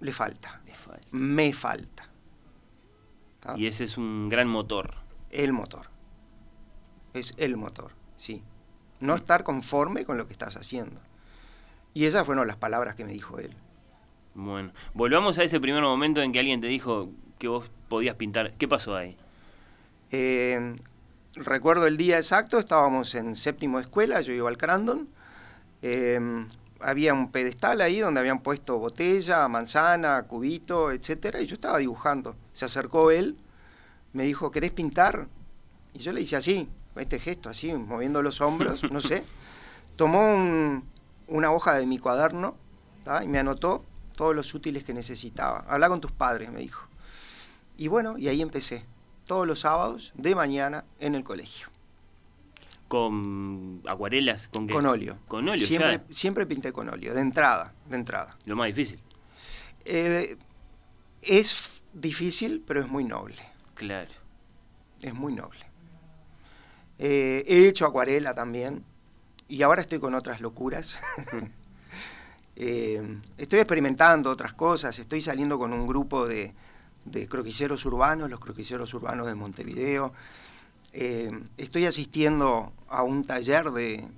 le 0.00 0.10
falta. 0.10 0.60
Le 0.66 0.74
falta. 0.74 1.06
Me 1.12 1.52
falta. 1.52 2.08
Y 3.56 3.68
ese 3.68 3.84
es 3.84 3.96
un 3.96 4.28
gran 4.28 4.48
motor. 4.48 4.94
El 5.30 5.52
motor. 5.52 5.86
Es 7.14 7.34
el 7.36 7.56
motor, 7.56 7.92
sí. 8.16 8.42
No 8.98 9.14
estar 9.14 9.44
conforme 9.44 10.04
con 10.04 10.18
lo 10.18 10.26
que 10.26 10.32
estás 10.32 10.56
haciendo. 10.56 11.00
Y 11.94 12.06
esas 12.06 12.26
fueron 12.26 12.48
las 12.48 12.56
palabras 12.56 12.96
que 12.96 13.04
me 13.04 13.12
dijo 13.12 13.38
él. 13.38 13.54
Bueno, 14.38 14.70
volvamos 14.92 15.38
a 15.38 15.44
ese 15.44 15.58
primer 15.60 15.82
momento 15.82 16.20
en 16.20 16.30
que 16.30 16.38
alguien 16.38 16.60
te 16.60 16.66
dijo 16.66 17.08
que 17.38 17.48
vos 17.48 17.70
podías 17.88 18.16
pintar. 18.16 18.52
¿Qué 18.52 18.68
pasó 18.68 18.94
ahí? 18.94 19.16
Eh, 20.10 20.76
recuerdo 21.36 21.86
el 21.86 21.96
día 21.96 22.18
exacto, 22.18 22.58
estábamos 22.58 23.14
en 23.14 23.34
séptimo 23.34 23.78
de 23.78 23.84
escuela, 23.84 24.20
yo 24.20 24.34
iba 24.34 24.50
al 24.50 24.58
Crandon. 24.58 25.08
Eh, 25.80 26.20
había 26.80 27.14
un 27.14 27.32
pedestal 27.32 27.80
ahí 27.80 28.00
donde 28.00 28.20
habían 28.20 28.40
puesto 28.40 28.78
botella, 28.78 29.48
manzana, 29.48 30.24
cubito, 30.24 30.92
etcétera, 30.92 31.40
y 31.40 31.46
yo 31.46 31.54
estaba 31.54 31.78
dibujando. 31.78 32.36
Se 32.52 32.66
acercó 32.66 33.10
él, 33.10 33.38
me 34.12 34.24
dijo, 34.24 34.50
¿querés 34.50 34.70
pintar? 34.70 35.28
Y 35.94 36.00
yo 36.00 36.12
le 36.12 36.20
hice 36.20 36.36
así, 36.36 36.68
este 36.94 37.18
gesto, 37.18 37.48
así, 37.48 37.72
moviendo 37.72 38.20
los 38.20 38.42
hombros, 38.42 38.82
no 38.92 39.00
sé. 39.00 39.24
Tomó 39.96 40.82
una 41.26 41.52
hoja 41.52 41.76
de 41.76 41.86
mi 41.86 41.98
cuaderno 41.98 42.54
y 43.24 43.28
me 43.28 43.38
anotó 43.38 43.82
todos 44.16 44.34
los 44.34 44.52
útiles 44.54 44.82
que 44.82 44.92
necesitaba. 44.92 45.64
Habla 45.68 45.88
con 45.88 46.00
tus 46.00 46.10
padres, 46.10 46.50
me 46.50 46.60
dijo. 46.60 46.88
Y 47.76 47.88
bueno, 47.88 48.18
y 48.18 48.28
ahí 48.28 48.42
empecé, 48.42 48.84
todos 49.26 49.46
los 49.46 49.60
sábados 49.60 50.12
de 50.16 50.34
mañana 50.34 50.84
en 50.98 51.14
el 51.14 51.22
colegio. 51.22 51.68
¿Con 52.88 53.82
acuarelas? 53.86 54.48
¿Con, 54.52 54.68
con 54.68 54.86
óleo. 54.86 55.18
Con 55.28 55.48
óleo, 55.48 55.66
siempre, 55.66 56.00
siempre 56.10 56.46
pinté 56.46 56.72
con 56.72 56.88
óleo, 56.88 57.14
de 57.14 57.20
entrada, 57.20 57.74
de 57.88 57.96
entrada. 57.96 58.36
Lo 58.46 58.56
más 58.56 58.68
difícil. 58.68 58.98
Eh, 59.84 60.36
es 61.22 61.82
difícil, 61.92 62.62
pero 62.66 62.80
es 62.80 62.88
muy 62.88 63.04
noble. 63.04 63.42
Claro. 63.74 64.10
Es 65.02 65.12
muy 65.12 65.34
noble. 65.34 65.60
Eh, 66.98 67.44
he 67.46 67.68
hecho 67.68 67.86
acuarela 67.86 68.34
también 68.34 68.84
y 69.48 69.62
ahora 69.62 69.82
estoy 69.82 69.98
con 69.98 70.14
otras 70.14 70.40
locuras. 70.40 70.98
Eh, 72.56 73.20
estoy 73.36 73.58
experimentando 73.60 74.30
otras 74.30 74.54
cosas, 74.54 74.98
estoy 74.98 75.20
saliendo 75.20 75.58
con 75.58 75.72
un 75.72 75.86
grupo 75.86 76.26
de, 76.26 76.54
de 77.04 77.28
croquiceros 77.28 77.84
urbanos, 77.84 78.30
los 78.30 78.40
croquiceros 78.40 78.92
urbanos 78.94 79.26
de 79.26 79.34
Montevideo. 79.34 80.12
Eh, 80.92 81.30
estoy 81.58 81.84
asistiendo 81.84 82.72
a 82.88 83.02
un 83.02 83.24
taller 83.24 83.70
de, 83.70 84.08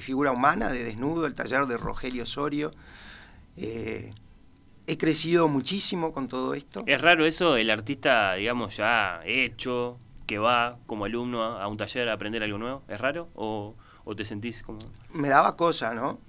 figura 0.00 0.30
humana, 0.30 0.70
de 0.70 0.84
desnudo, 0.84 1.26
el 1.26 1.34
taller 1.34 1.66
de 1.66 1.76
Rogelio 1.76 2.22
Osorio. 2.22 2.70
he 3.56 4.12
crecido 4.96 5.48
muchísimo 5.48 6.12
con 6.12 6.28
todo 6.28 6.54
esto. 6.54 6.84
Es 6.86 7.00
raro 7.00 7.26
eso, 7.26 7.56
el 7.56 7.70
artista, 7.70 8.34
digamos, 8.34 8.76
ya 8.76 9.20
hecho, 9.24 9.98
que 10.30 10.38
va 10.38 10.78
como 10.86 11.06
alumno 11.06 11.42
a, 11.42 11.66
un 11.66 11.76
taller 11.76 12.08
a 12.08 12.12
aprender 12.12 12.44
algo 12.44 12.56
nuevo? 12.56 12.84
¿Es 12.86 13.00
raro? 13.00 13.28
¿O, 13.34 13.74
te 14.14 14.24
sentís 14.24 14.62
como.? 14.62 14.78
Me 15.12 15.28
daba 15.28 15.56
cosa, 15.56 15.94
¿no? 15.94 16.20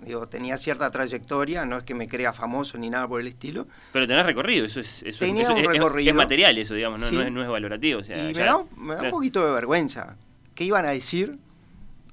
Digo, 0.00 0.28
tenía 0.28 0.56
cierta 0.56 0.90
trayectoria, 0.90 1.64
no 1.64 1.78
es 1.78 1.84
que 1.84 1.94
me 1.94 2.06
crea 2.06 2.32
famoso 2.32 2.78
ni 2.78 2.90
nada 2.90 3.06
por 3.06 3.20
el 3.20 3.26
estilo. 3.26 3.66
Pero 3.92 4.06
tenés 4.06 4.24
recorrido, 4.24 4.66
eso 4.66 4.80
es. 4.80 5.02
Eso, 5.02 5.18
tenía 5.18 5.50
un 5.50 5.64
recorrido. 5.64 6.10
Es, 6.10 6.16
material 6.16 6.58
eso, 6.58 6.74
digamos, 6.74 7.00
no, 7.00 7.42
es, 7.42 7.48
valorativo. 7.48 8.00
y 8.00 8.34
me, 8.34 8.44
da, 8.44 8.56
un 8.56 9.10
poquito 9.10 9.44
de 9.44 9.52
vergüenza. 9.52 10.16
¿Qué 10.54 10.64
iban 10.64 10.84
a 10.84 10.90
decir? 10.90 11.38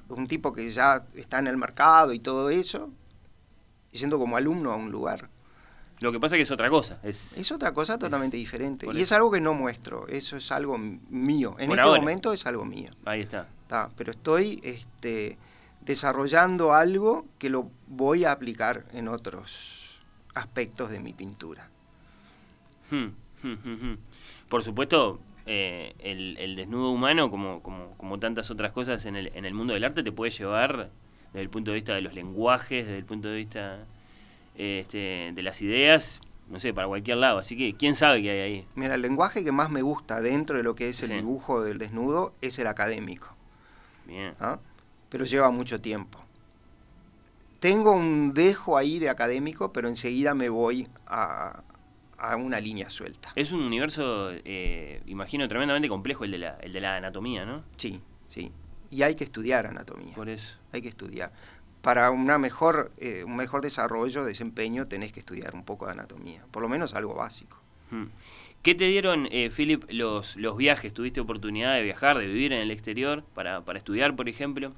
Un 0.07 0.27
tipo 0.27 0.53
que 0.53 0.69
ya 0.69 1.03
está 1.15 1.39
en 1.39 1.47
el 1.47 1.57
mercado 1.57 2.13
y 2.13 2.19
todo 2.19 2.49
eso, 2.51 2.91
yendo 3.91 4.19
como 4.19 4.37
alumno 4.37 4.71
a 4.71 4.75
un 4.75 4.91
lugar. 4.91 5.29
Lo 5.99 6.11
que 6.11 6.19
pasa 6.19 6.35
es 6.35 6.39
que 6.39 6.43
es 6.43 6.51
otra 6.51 6.69
cosa. 6.69 6.99
Es, 7.03 7.51
otra 7.51 7.73
cosa 7.73 7.97
totalmente 7.97 8.37
diferente. 8.37 8.87
Y 8.93 9.01
es 9.01 9.11
algo 9.11 9.31
que 9.31 9.39
no 9.39 9.53
muestro. 9.53 10.07
Eso 10.07 10.37
es 10.37 10.51
algo 10.51 10.77
mío. 10.77 11.55
En 11.57 11.71
este 11.71 11.85
momento 11.85 12.33
es 12.33 12.45
algo 12.45 12.65
mío. 12.65 12.89
Ahí 13.05 13.21
está. 13.21 13.47
Pero 13.97 14.11
estoy 14.11 14.59
este, 14.63 15.37
desarrollando 15.81 16.73
algo 16.73 17.25
que 17.39 17.49
lo 17.49 17.69
voy 17.87 18.25
a 18.25 18.31
aplicar 18.31 18.85
en 18.93 19.07
otros 19.07 19.99
aspectos 20.33 20.91
de 20.91 20.99
mi 20.99 21.13
pintura. 21.13 21.69
Hmm, 22.91 23.07
hmm, 23.43 23.53
hmm, 23.53 23.97
Por 24.49 24.63
supuesto, 24.63 25.19
eh, 25.45 25.93
el, 25.99 26.55
desnudo 26.55 26.91
humano, 26.91 27.29
como, 27.29 27.61
como, 27.61 27.91
como, 27.97 28.19
tantas 28.19 28.49
otras 28.51 28.71
cosas 28.71 29.05
en 29.05 29.15
el, 29.15 29.31
en 29.35 29.45
el 29.45 29.53
mundo 29.53 29.73
del 29.73 29.83
arte, 29.83 30.03
te 30.03 30.11
puede 30.11 30.31
llevar 30.31 30.89
desde 31.33 31.41
el 31.41 31.49
punto 31.49 31.71
de 31.71 31.75
vista 31.75 31.93
de 31.93 32.01
los 32.01 32.13
lenguajes, 32.13 32.85
desde 32.85 32.97
el 32.97 33.05
punto 33.05 33.27
de 33.27 33.35
vista 33.35 33.85
este, 34.55 35.31
de 35.33 35.43
las 35.43 35.61
ideas, 35.61 36.21
no 36.49 36.59
sé, 36.59 36.73
para 36.73 36.87
cualquier 36.87 37.17
lado. 37.17 37.39
Así 37.39 37.57
que, 37.57 37.73
¿quién 37.73 37.95
sabe 37.95 38.21
qué 38.21 38.31
hay 38.31 38.39
ahí? 38.39 38.67
Mira, 38.75 38.95
el 38.95 39.01
lenguaje 39.01 39.43
que 39.43 39.51
más 39.51 39.69
me 39.69 39.81
gusta 39.81 40.21
dentro 40.21 40.57
de 40.57 40.63
lo 40.63 40.75
que 40.75 40.89
es 40.89 41.01
el 41.03 41.09
dibujo 41.09 41.61
del 41.63 41.77
desnudo 41.77 42.33
es 42.41 42.57
el 42.59 42.67
académico. 42.67 43.34
Bien. 44.05 44.33
¿Ah? 44.39 44.59
Pero 45.09 45.25
lleva 45.25 45.49
mucho 45.51 45.79
tiempo. 45.81 46.19
Tengo 47.59 47.93
un 47.93 48.33
dejo 48.33 48.77
ahí 48.77 48.99
de 48.99 49.09
académico, 49.09 49.71
pero 49.71 49.87
enseguida 49.87 50.33
me 50.35 50.49
voy 50.49 50.87
a, 51.07 51.63
una 52.37 52.59
línea 52.59 52.89
suelta. 52.89 53.31
Es 53.35 53.51
un 53.51 53.61
universo, 53.61 54.31
eh, 54.31 55.01
imagino, 55.05 55.47
tremendamente 55.47 55.87
complejo 55.87 56.25
el 56.25 56.31
de, 56.31 56.37
la, 56.39 56.57
el 56.61 56.73
de 56.73 56.81
la 56.81 56.97
anatomía, 56.97 57.45
¿no? 57.45 57.63
Sí, 57.77 58.01
sí. 58.27 58.51
Y 58.91 59.03
hay 59.03 59.15
que 59.15 59.23
estudiar 59.23 59.67
anatomía. 59.67 60.13
Por 60.13 60.29
eso. 60.29 60.57
Hay 60.71 60.81
que 60.81 60.89
estudiar 60.89 61.31
para 61.85 62.09
una 62.09 62.39
mejor, 62.39 62.91
eh, 62.97 63.23
un 63.23 63.35
mejor 63.35 63.61
desarrollo, 63.61 64.25
desempeño, 64.25 64.87
tenés 64.87 65.13
que 65.13 65.19
estudiar 65.19 65.53
un 65.53 65.63
poco 65.63 65.85
de 65.85 65.91
anatomía, 65.91 66.43
por 66.49 66.63
lo 66.63 66.67
menos 66.67 66.95
algo 66.95 67.13
básico. 67.13 67.57
Hmm. 67.91 68.05
¿Qué 68.65 68.73
te 68.73 68.85
dieron, 68.85 69.27
eh, 69.29 69.51
Philip, 69.55 69.83
los, 69.89 70.37
los 70.37 70.57
viajes? 70.57 70.91
¿Tuviste 70.91 71.19
oportunidad 71.21 71.75
de 71.75 71.83
viajar, 71.83 72.17
de 72.17 72.25
vivir 72.25 72.51
en 72.51 72.61
el 72.61 72.71
exterior 72.71 73.23
para, 73.35 73.61
para 73.61 73.77
estudiar, 73.77 74.15
por 74.15 74.27
ejemplo? 74.27 74.73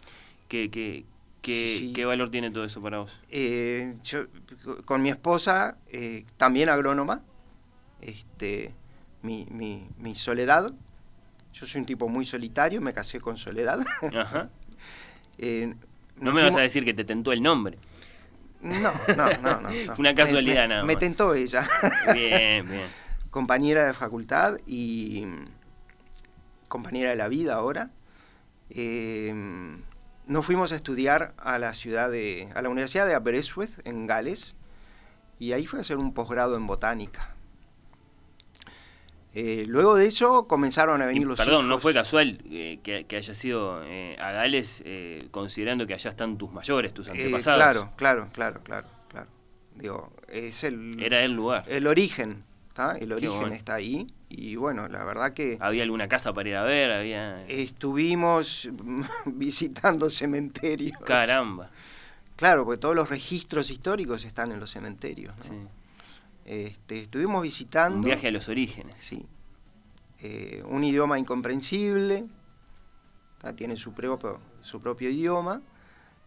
¿Qué, 0.49 0.69
qué, 0.69 1.05
qué, 1.41 2.03
valor 2.03 2.29
tiene 2.29 2.51
todo 2.51 2.65
eso 2.65 2.81
para 2.81 2.97
vos? 2.97 3.17
Eh, 3.29 3.95
yo, 4.03 4.25
con 4.83 5.01
mi 5.01 5.07
esposa, 5.07 5.77
eh, 5.89 6.25
también 6.35 6.67
agrónoma, 6.67 7.21
este, 8.01 8.73
mi, 9.21 9.47
mi, 9.51 9.87
mi 9.99 10.15
soledad, 10.15 10.73
yo 11.53 11.65
soy 11.65 11.79
un 11.79 11.85
tipo 11.85 12.09
muy 12.09 12.25
solitario, 12.25 12.81
me 12.81 12.91
casé 12.91 13.21
con 13.21 13.37
soledad. 13.37 13.79
Ajá. 14.13 14.49
No 16.19 16.33
me 16.33 16.43
vas 16.43 16.57
a 16.57 16.59
decir 16.59 16.83
que 16.83 16.93
te 16.93 17.05
tentó 17.05 17.31
el 17.31 17.41
nombre. 17.41 17.77
No, 18.59 18.91
no, 19.15 19.37
no, 19.37 19.61
no. 19.61 19.69
Fue 19.95 19.99
una 19.99 20.13
casualidad 20.13 20.63
me, 20.63 20.67
nada 20.67 20.83
Me 20.83 20.97
tentó 20.97 21.33
ella. 21.33 21.65
Bien, 22.13 22.67
bien. 22.67 23.06
Compañera 23.37 23.85
de 23.85 23.93
facultad 23.93 24.57
y 24.65 25.27
compañera 26.67 27.11
de 27.11 27.15
la 27.17 27.27
vida 27.27 27.53
ahora. 27.53 27.91
Eh, 28.71 29.31
nos 30.25 30.43
fuimos 30.43 30.71
a 30.71 30.75
estudiar 30.75 31.35
a 31.37 31.59
la 31.59 31.75
ciudad 31.75 32.09
de, 32.09 32.49
a 32.55 32.63
la 32.63 32.69
Universidad 32.69 33.05
de 33.05 33.13
Aberystwyth 33.13 33.85
en 33.85 34.07
Gales 34.07 34.55
y 35.37 35.51
ahí 35.51 35.67
fue 35.67 35.77
a 35.77 35.81
hacer 35.81 35.97
un 35.97 36.15
posgrado 36.15 36.57
en 36.57 36.65
botánica. 36.65 37.35
Eh, 39.35 39.65
luego 39.67 39.95
de 39.95 40.07
eso 40.07 40.47
comenzaron 40.47 40.99
a 41.03 41.05
venir 41.05 41.27
los 41.27 41.37
Perdón, 41.37 41.69
no 41.69 41.77
fue 41.77 41.93
casual 41.93 42.41
eh, 42.49 42.79
que, 42.81 43.15
haya 43.15 43.35
sido 43.35 43.83
eh, 43.83 44.17
a 44.19 44.31
Gales, 44.31 44.83
considerando 45.29 45.85
que 45.85 45.93
allá 45.93 46.09
están 46.09 46.39
tus 46.39 46.51
mayores, 46.51 46.91
tus 46.91 47.07
antepasados. 47.07 47.59
claro, 47.59 47.91
claro, 47.97 48.29
claro, 48.33 48.63
claro, 48.63 48.87
claro. 49.09 49.27
Digo, 49.75 50.11
es 50.27 50.63
el... 50.63 50.99
Era 51.03 51.23
el 51.23 51.33
lugar. 51.33 51.65
El 51.67 51.85
origen, 51.85 52.46
¿está? 52.77 52.97
El 52.97 53.11
origen 53.11 53.53
está 53.53 53.75
ahí. 53.75 54.07
Y 54.29 54.55
bueno, 54.55 54.87
la 54.87 55.03
verdad 55.03 55.33
que... 55.33 55.57
¿Había 55.59 55.83
alguna 55.83 56.07
casa 56.07 56.33
para 56.33 56.49
ir 56.49 56.55
a 56.55 56.63
ver? 56.63 56.91
había 56.91 57.45
Estuvimos 57.47 58.69
visitando 59.25 60.09
cementerios. 60.09 60.97
Caramba. 60.99 61.69
Claro, 62.35 62.65
porque 62.65 62.79
todos 62.79 62.95
los 62.95 63.09
registros 63.09 63.71
históricos 63.71 64.25
están 64.25 64.51
en 64.51 64.59
los 64.59 64.69
cementerios. 64.69 65.33
Sí. 65.41 65.57
Este, 66.45 67.01
estuvimos 67.01 67.41
visitando... 67.41 67.97
Un 67.97 68.03
viaje 68.03 68.27
a 68.27 68.31
los 68.31 68.47
orígenes. 68.47 68.95
Sí. 68.99 69.25
Eh, 70.19 70.63
un 70.65 70.83
idioma 70.83 71.17
incomprensible, 71.17 72.25
tiene 73.55 73.75
su 73.75 73.93
propio, 73.93 74.39
su 74.61 74.81
propio 74.81 75.09
idioma, 75.09 75.61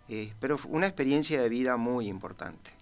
eh, 0.09 0.33
pero 0.41 0.59
una 0.69 0.87
experiencia 0.87 1.41
de 1.41 1.49
vida 1.49 1.77
muy 1.77 2.09
importante. 2.09 2.80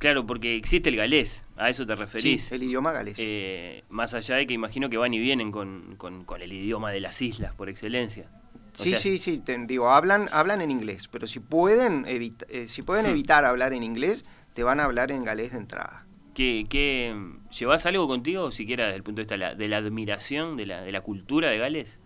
Claro, 0.00 0.26
porque 0.26 0.56
existe 0.56 0.88
el 0.88 0.96
galés, 0.96 1.44
a 1.56 1.68
eso 1.68 1.84
te 1.84 1.94
referís. 1.94 2.44
Sí, 2.44 2.54
el 2.54 2.62
idioma 2.62 2.90
galés. 2.90 3.16
Eh, 3.18 3.84
más 3.90 4.14
allá 4.14 4.36
de 4.36 4.46
que 4.46 4.54
imagino 4.54 4.88
que 4.88 4.96
van 4.96 5.12
y 5.12 5.18
vienen 5.18 5.52
con, 5.52 5.98
el 6.40 6.52
idioma 6.54 6.90
de 6.90 7.00
las 7.00 7.20
islas, 7.20 7.52
por 7.52 7.68
excelencia. 7.68 8.30
sí, 8.72 8.96
sí, 8.96 9.18
sí, 9.18 9.42
digo, 9.66 9.90
hablan, 9.90 10.30
hablan 10.32 10.62
en 10.62 10.70
inglés, 10.70 11.06
pero 11.08 11.26
si 11.26 11.38
pueden, 11.38 12.06
si 12.66 12.80
pueden 12.80 13.04
hmm. 13.04 13.10
evitar 13.10 13.44
hablar 13.44 13.74
en 13.74 13.82
inglés, 13.82 14.24
te 14.54 14.62
van 14.62 14.80
a 14.80 14.84
hablar 14.84 15.12
en 15.12 15.22
galés 15.22 15.52
de 15.52 15.58
entrada. 15.58 16.06
¿Qué, 16.32 16.64
qué, 16.66 17.14
llevas 17.58 17.84
algo 17.84 18.08
contigo, 18.08 18.50
siquiera 18.52 18.86
desde 18.86 18.96
el 18.96 19.02
punto 19.02 19.18
de 19.20 19.24
vista 19.24 19.54
de 19.54 19.68
la, 19.68 19.76
admiración 19.76 20.56
de 20.56 20.64
la, 20.64 20.80
de 20.80 20.92
la 20.92 21.02
cultura 21.02 21.50
de 21.50 21.58
Gales? 21.58 21.98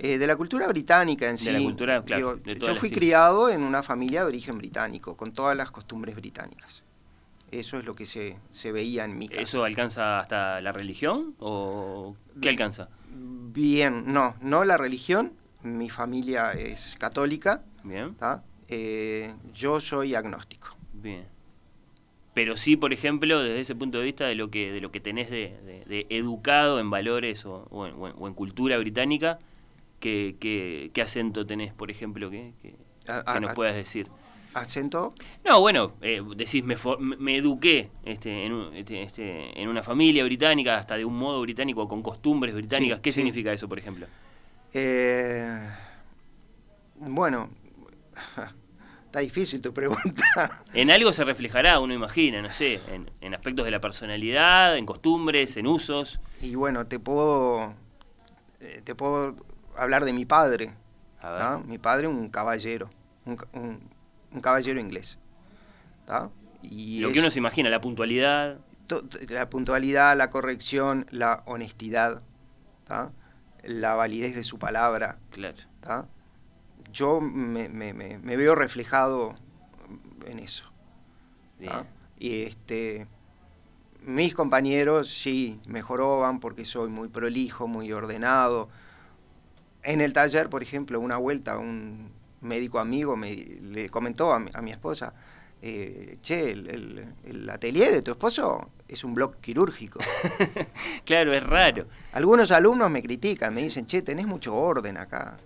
Eh, 0.00 0.18
de 0.18 0.26
la 0.26 0.34
cultura 0.34 0.66
británica 0.66 1.30
en 1.30 1.38
sí. 1.38 1.46
De 1.46 1.52
la 1.52 1.60
cultura, 1.60 2.02
claro. 2.02 2.42
yo 2.42 2.74
fui 2.74 2.90
criado 2.90 3.48
en 3.48 3.62
una 3.62 3.84
familia 3.84 4.22
de 4.22 4.26
origen 4.26 4.58
británico, 4.58 5.16
con 5.16 5.32
todas 5.32 5.56
las 5.56 5.70
costumbres 5.70 6.16
británicas. 6.16 6.82
Eso 7.50 7.78
es 7.78 7.84
lo 7.84 7.94
que 7.94 8.06
se, 8.06 8.38
se 8.50 8.72
veía 8.72 9.04
en 9.04 9.18
mi 9.18 9.28
casa. 9.28 9.40
¿Eso 9.40 9.64
alcanza 9.64 10.20
hasta 10.20 10.60
la 10.60 10.72
religión 10.72 11.34
o 11.38 12.16
qué 12.40 12.48
alcanza? 12.48 12.88
Bien, 13.10 14.12
no, 14.12 14.34
no 14.40 14.64
la 14.64 14.76
religión. 14.76 15.32
Mi 15.62 15.88
familia 15.88 16.52
es 16.52 16.96
católica. 16.98 17.62
Bien. 17.82 18.16
Eh, 18.68 19.34
yo 19.52 19.80
soy 19.80 20.14
agnóstico. 20.14 20.76
Bien 20.92 21.36
pero 22.36 22.58
sí, 22.58 22.76
por 22.76 22.92
ejemplo, 22.92 23.42
desde 23.42 23.60
ese 23.60 23.74
punto 23.74 23.96
de 23.96 24.04
vista 24.04 24.26
de 24.26 24.34
lo 24.34 24.50
que, 24.50 24.70
de 24.70 24.82
lo 24.82 24.92
que 24.92 25.00
tenés 25.00 25.30
de, 25.30 26.06
educado 26.10 26.78
en 26.80 26.90
valores 26.90 27.46
o, 27.46 27.86
en, 27.86 28.34
cultura 28.34 28.76
británica, 28.76 29.38
¿qué, 30.00 30.36
qué, 30.92 31.00
acento 31.00 31.46
tenés, 31.46 31.72
por 31.72 31.90
ejemplo, 31.90 32.30
que, 32.30 32.52
que, 32.60 32.76
nos 33.40 33.54
puedas 33.54 33.74
decir? 33.74 34.08
¿Acento? 34.56 35.14
No, 35.44 35.60
bueno, 35.60 35.92
eh, 36.00 36.22
decís, 36.34 36.64
me, 36.64 36.76
me 36.98 37.36
eduqué 37.36 37.90
este, 38.06 38.46
en, 38.46 38.74
este, 38.74 39.02
este, 39.02 39.60
en, 39.60 39.68
una 39.68 39.82
familia 39.82 40.24
británica, 40.24 40.78
hasta 40.78 40.96
de 40.96 41.04
un 41.04 41.14
modo 41.14 41.42
británico, 41.42 41.86
con 41.86 42.02
costumbres 42.02 42.54
británicas. 42.54 43.00
¿Qué 43.00 43.12
significa 43.12 43.52
eso, 43.52 43.68
por 43.68 43.78
ejemplo? 43.78 44.06
Eh, 44.72 45.60
bueno, 46.94 47.50
está 49.04 49.20
difícil 49.20 49.60
tu 49.60 49.74
pregunta. 49.74 50.62
En 50.72 50.90
algo 50.90 51.12
se 51.12 51.24
reflejará, 51.24 51.78
uno 51.78 51.92
imagina, 51.92 52.40
no 52.40 52.50
sé, 52.50 52.80
en, 53.20 53.34
aspectos 53.34 53.66
de 53.66 53.70
la 53.70 53.82
personalidad, 53.82 54.78
en 54.78 54.86
costumbres, 54.86 55.58
en 55.58 55.66
usos. 55.66 56.18
Y 56.40 56.54
bueno, 56.54 56.86
te 56.86 56.98
puedo, 56.98 57.74
eh, 58.60 58.80
te 58.82 58.94
puedo 58.94 59.36
hablar 59.76 60.06
de 60.06 60.14
mi 60.14 60.24
padre. 60.24 60.72
Mi 61.66 61.76
padre, 61.76 62.06
un 62.06 62.30
caballero, 62.30 62.88
un, 63.26 63.95
caballero 64.40 64.80
inglés. 64.80 65.18
Y 66.62 67.00
Lo 67.00 67.12
que 67.12 67.20
uno 67.20 67.30
se 67.30 67.38
imagina, 67.38 67.70
la 67.70 67.80
puntualidad. 67.80 68.58
La 69.28 69.50
puntualidad, 69.50 70.16
la 70.16 70.28
corrección, 70.28 71.06
la 71.10 71.42
honestidad, 71.46 72.22
la 73.64 73.94
validez 73.94 74.36
de 74.36 74.44
su 74.44 74.58
palabra. 74.58 75.18
Claro 75.30 75.56
yo 76.96 77.20
me, 77.20 77.68
veo 78.22 78.54
reflejado 78.54 79.34
en 80.24 80.38
eso. 80.38 80.72
Y 82.18 82.42
este, 82.42 83.06
mis 84.00 84.34
compañeros 84.34 85.12
sí 85.12 85.60
mejoraban 85.66 86.40
porque 86.40 86.64
soy 86.64 86.88
muy 86.88 87.08
prolijo, 87.08 87.66
muy 87.66 87.92
ordenado. 87.92 88.68
En 89.82 90.00
el 90.00 90.12
taller, 90.12 90.48
por 90.48 90.62
ejemplo, 90.62 90.98
una 90.98 91.18
vuelta, 91.18 91.58
un 91.58 92.10
médico 92.42 92.78
amigo 92.78 93.16
me, 93.16 93.34
le 93.34 93.88
comentó 93.88 94.32
a 94.32 94.38
mi, 94.38 94.70
esposa, 94.70 95.12
eh, 95.62 96.18
che, 96.20 96.50
el, 96.52 97.14
el, 97.24 97.50
atelier 97.50 97.92
de 97.92 98.02
tu 98.02 98.12
esposo 98.12 98.70
es 98.86 99.04
un 99.04 99.14
blog 99.14 99.36
quirúrgico. 99.36 100.00
claro, 101.04 101.32
es 101.32 101.42
raro. 101.42 101.86
Algunos 102.12 102.50
alumnos 102.50 102.90
me 102.90 103.02
critican, 103.02 103.54
me 103.54 103.62
dicen, 103.62 103.86
che, 103.86 104.02
tenés 104.02 104.26
mucho 104.26 104.54
orden 104.54 104.96
acá 104.96 105.36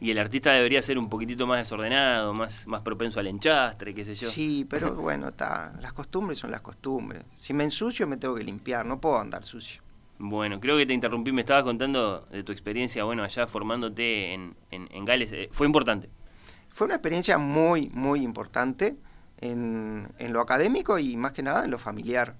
y 0.00 0.10
el 0.10 0.18
artista 0.18 0.52
debería 0.52 0.80
ser 0.80 0.98
un 0.98 1.10
poquitito 1.10 1.46
más 1.46 1.58
desordenado, 1.58 2.32
más, 2.32 2.66
más 2.66 2.80
propenso 2.80 3.20
al 3.20 3.26
enchastre, 3.26 3.94
qué 3.94 4.04
sé 4.04 4.14
yo. 4.14 4.30
Sí, 4.30 4.66
pero 4.68 4.94
bueno, 4.94 5.28
está, 5.28 5.74
las 5.80 5.92
costumbres 5.92 6.38
son 6.38 6.50
las 6.50 6.62
costumbres. 6.62 7.22
Si 7.36 7.52
me 7.52 7.64
ensucio 7.64 8.06
me 8.06 8.16
tengo 8.16 8.34
que 8.34 8.42
limpiar, 8.42 8.86
no 8.86 8.98
puedo 8.98 9.18
andar 9.18 9.44
sucio. 9.44 9.82
Bueno, 10.22 10.60
creo 10.60 10.76
que 10.76 10.84
te 10.84 10.92
interrumpí, 10.92 11.32
me 11.32 11.40
estabas 11.40 11.64
contando 11.64 12.26
de 12.30 12.44
tu 12.44 12.52
experiencia, 12.52 13.04
bueno, 13.04 13.22
allá 13.24 13.46
formándote 13.46 14.34
en, 14.34 14.54
en, 14.70 15.04
Gales. 15.06 15.32
Eh, 15.32 15.48
¿Fue 15.50 15.66
importante? 15.66 16.10
Fue 16.68 16.84
una 16.84 16.96
experiencia 16.96 17.38
muy, 17.38 17.88
muy 17.88 18.22
importante 18.22 18.96
en, 19.38 20.08
en, 20.18 20.32
lo 20.34 20.42
académico 20.42 20.98
y 20.98 21.16
más 21.16 21.32
que 21.32 21.42
nada 21.42 21.64
en 21.64 21.70
lo 21.70 21.78
familiar. 21.78 22.36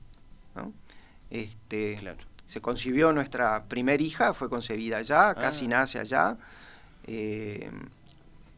Este, 1.30 1.96
claro. 1.96 2.18
Se 2.44 2.60
concibió 2.60 3.14
nuestra 3.14 3.64
primer 3.64 4.02
hija, 4.02 4.34
fue 4.34 4.50
concebida 4.50 4.98
allá, 4.98 5.34
casi 5.34 5.64
ah. 5.64 5.68
nace 5.68 5.98
allá. 5.98 6.36
Eh, 7.06 7.70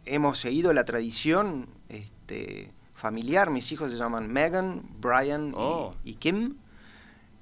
hemos 0.04 0.40
seguido 0.40 0.72
la 0.72 0.84
tradición 0.84 1.68
este, 1.88 2.72
familiar. 2.92 3.50
Mis 3.50 3.70
hijos 3.70 3.92
se 3.92 3.96
llaman 3.96 4.32
Megan, 4.32 4.82
Brian 4.98 5.50
y, 5.50 5.54
oh. 5.54 5.94
Kim. 6.18 6.56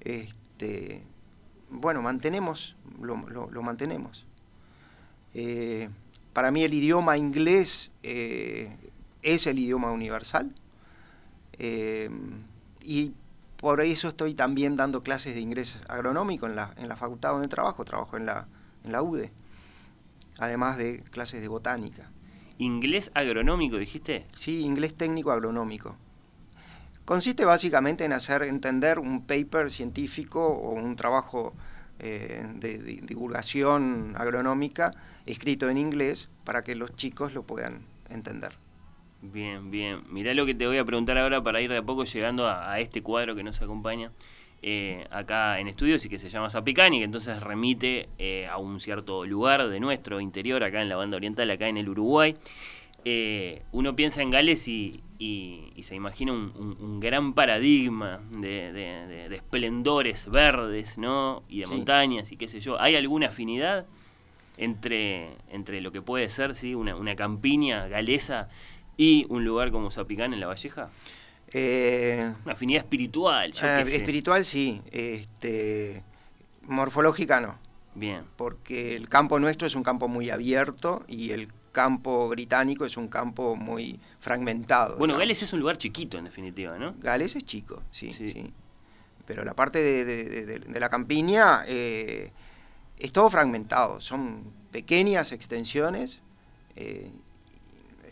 Este, 0.02 1.04
bueno, 1.70 2.02
mantenemos, 2.02 2.76
lo, 3.00 3.16
mantenemos. 3.62 4.26
Eh, 5.34 5.88
para 6.32 6.50
mí 6.50 6.62
el 6.62 6.74
idioma 6.74 7.16
inglés 7.16 7.90
eh, 8.02 8.76
es 9.22 9.46
el 9.46 9.58
idioma 9.58 9.90
universal. 9.92 10.52
y 12.82 13.12
por 13.56 13.82
eso 13.82 14.08
estoy 14.08 14.34
también 14.34 14.74
dando 14.74 15.02
clases 15.02 15.34
de 15.34 15.40
inglés 15.40 15.78
agronómico 15.88 16.46
en 16.46 16.56
la, 16.56 16.72
en 16.76 16.88
la 16.88 16.96
facultad 16.96 17.32
donde 17.32 17.48
trabajo, 17.48 17.84
trabajo 17.84 18.16
en 18.16 18.24
la, 18.24 18.46
en 18.84 18.92
la 18.92 19.02
UDE 19.02 19.30
además 20.40 20.78
de 20.78 21.02
clases 21.10 21.40
de 21.40 21.48
botánica. 21.48 22.10
¿Inglés 22.58 23.10
agronómico 23.14 23.76
dijiste? 23.76 24.26
Sí, 24.34 24.60
inglés 24.60 24.96
técnico 24.96 25.30
agronómico. 25.30 25.96
Consiste 27.10 27.44
básicamente 27.44 28.04
en 28.04 28.12
hacer 28.12 28.44
entender 28.44 29.00
un 29.00 29.26
paper 29.26 29.72
científico 29.72 30.46
o 30.46 30.74
un 30.74 30.94
trabajo 30.94 31.54
eh, 31.98 32.46
de, 32.54 32.78
divulgación 32.78 34.14
agronómica 34.16 34.94
escrito 35.26 35.68
en 35.68 35.76
inglés 35.76 36.30
para 36.44 36.62
que 36.62 36.76
los 36.76 36.94
chicos 36.94 37.34
lo 37.34 37.42
puedan 37.42 37.80
entender. 38.10 38.52
Bien, 39.22 39.72
bien. 39.72 40.04
Mirá 40.08 40.34
lo 40.34 40.46
que 40.46 40.54
te 40.54 40.68
voy 40.68 40.78
a 40.78 40.84
preguntar 40.84 41.18
ahora 41.18 41.42
para 41.42 41.60
ir 41.60 41.70
de 41.70 41.78
a 41.78 41.82
poco 41.82 42.04
llegando 42.04 42.46
a 42.46 42.78
este 42.78 43.02
cuadro 43.02 43.34
que 43.34 43.42
nos 43.42 43.60
acompaña. 43.60 44.12
Eh, 44.62 45.06
acá 45.10 45.58
en 45.58 45.68
estudios 45.68 46.04
y 46.04 46.10
que 46.10 46.18
se 46.18 46.28
llama 46.28 46.50
Zapicani, 46.50 46.98
que 46.98 47.04
entonces 47.04 47.42
remite 47.42 48.10
eh, 48.18 48.46
a 48.46 48.58
un 48.58 48.78
cierto 48.78 49.24
lugar 49.24 49.68
de 49.68 49.80
nuestro 49.80 50.20
interior, 50.20 50.62
acá 50.62 50.82
en 50.82 50.90
la 50.90 50.96
banda 50.96 51.16
oriental, 51.16 51.50
acá 51.50 51.66
en 51.66 51.78
el 51.78 51.88
Uruguay. 51.88 52.36
Eh, 53.04 53.62
uno 53.72 53.96
piensa 53.96 54.22
en 54.22 54.30
Gales 54.30 54.68
y, 54.68 55.02
se 55.82 55.94
imagina 55.94 56.32
un, 56.32 57.00
gran 57.00 57.34
paradigma 57.34 58.20
de, 58.30 59.28
esplendores 59.32 60.28
verdes, 60.30 60.98
¿no? 60.98 61.42
Y 61.48 61.60
de 61.60 61.66
montañas 61.66 62.30
y 62.32 62.36
qué 62.36 62.48
sé 62.48 62.60
yo. 62.60 62.80
¿Hay 62.80 62.96
alguna 62.96 63.28
afinidad 63.28 63.86
entre, 64.56 65.30
entre 65.50 65.80
lo 65.80 65.92
que 65.92 66.02
puede 66.02 66.28
ser, 66.28 66.54
¿sí? 66.54 66.74
Una, 66.74 66.96
una 66.96 67.16
campiña 67.16 67.88
galesa 67.88 68.48
y 68.96 69.26
un 69.28 69.44
lugar 69.44 69.70
como 69.70 69.90
Zapicán 69.90 70.34
en 70.34 70.40
La 70.40 70.46
Valleja? 70.46 70.90
Eh, 71.52 72.32
Una 72.44 72.52
afinidad 72.52 72.82
espiritual. 72.82 73.52
Eh, 73.60 73.84
espiritual 73.86 74.44
sí, 74.44 74.80
este, 74.90 76.02
morfológica 76.62 77.40
no. 77.40 77.58
Bien. 77.94 78.24
Porque 78.36 78.94
el 78.94 79.08
campo 79.08 79.40
nuestro 79.40 79.66
es 79.66 79.74
un 79.74 79.82
campo 79.82 80.06
muy 80.06 80.30
abierto 80.30 81.04
y 81.08 81.30
el 81.30 81.48
campo 81.72 82.28
británico 82.28 82.84
es 82.84 82.96
un 82.96 83.08
campo 83.08 83.56
muy 83.56 83.98
fragmentado. 84.18 84.96
Bueno, 84.96 85.16
Gales 85.16 85.42
es 85.42 85.52
un 85.52 85.60
lugar 85.60 85.78
chiquito 85.78 86.18
en 86.18 86.24
definitiva, 86.24 86.78
¿no? 86.78 86.94
Gales 86.98 87.36
es 87.36 87.44
chico, 87.44 87.82
sí, 87.90 88.12
sí. 88.12 88.52
Pero 89.26 89.44
la 89.44 89.54
parte 89.54 90.04
de, 90.04 90.80
la 90.80 90.88
campiña 90.88 91.64
eh, 91.66 92.32
es 92.98 93.12
todo 93.12 93.30
fragmentado, 93.30 94.00
son 94.00 94.52
pequeñas 94.72 95.32
extensiones 95.32 96.20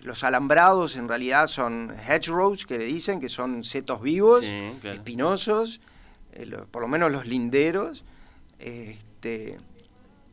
los 0.03 0.25
alambrados 0.25 0.97
en 0.97 1.09
realidad 1.09 1.47
son 1.47 1.95
hedgerows, 2.09 2.67
que 2.67 2.79
le 2.79 2.85
dicen, 2.85 3.21
que 3.21 3.29
son 3.29 3.65
setos 3.65 4.01
vivos, 4.01 4.45
espinosos, 4.83 5.81
eh, 6.33 6.51
por 6.71 6.83
lo 6.83 6.89
menos 6.89 7.11
los 7.11 7.27
linderos. 7.27 8.05
Este, 8.59 9.59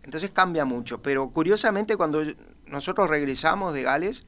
entonces 0.03 0.31
cambia 0.31 0.65
mucho. 0.65 1.01
Pero 1.01 1.29
curiosamente 1.29 1.97
cuando 1.97 2.23
nosotros 2.67 3.09
regresamos 3.09 3.73
de 3.73 3.83
Gales, 3.83 4.25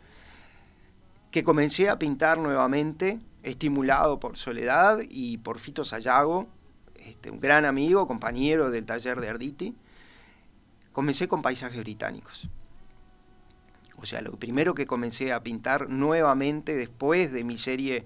que 1.31 1.43
comencé 1.43 1.89
a 1.89 1.99
pintar 1.99 2.37
nuevamente, 2.37 3.19
estimulado 3.43 4.19
por 4.19 4.37
Soledad 4.37 4.99
y 5.09 5.37
por 5.37 5.59
Fito 5.59 5.83
Sayago, 5.83 6.47
este, 6.95 7.31
un 7.31 7.39
gran 7.39 7.65
amigo, 7.65 8.07
compañero 8.07 8.69
del 8.69 8.85
taller 8.85 9.19
de 9.21 9.29
Arditi, 9.29 9.75
comencé 10.91 11.27
con 11.27 11.41
paisajes 11.41 11.79
británicos. 11.79 12.49
O 13.97 14.05
sea, 14.05 14.21
lo 14.21 14.33
primero 14.33 14.75
que 14.75 14.85
comencé 14.85 15.33
a 15.33 15.41
pintar 15.41 15.89
nuevamente 15.89 16.75
después 16.75 17.31
de 17.31 17.43
mi 17.43 17.57
serie 17.57 18.05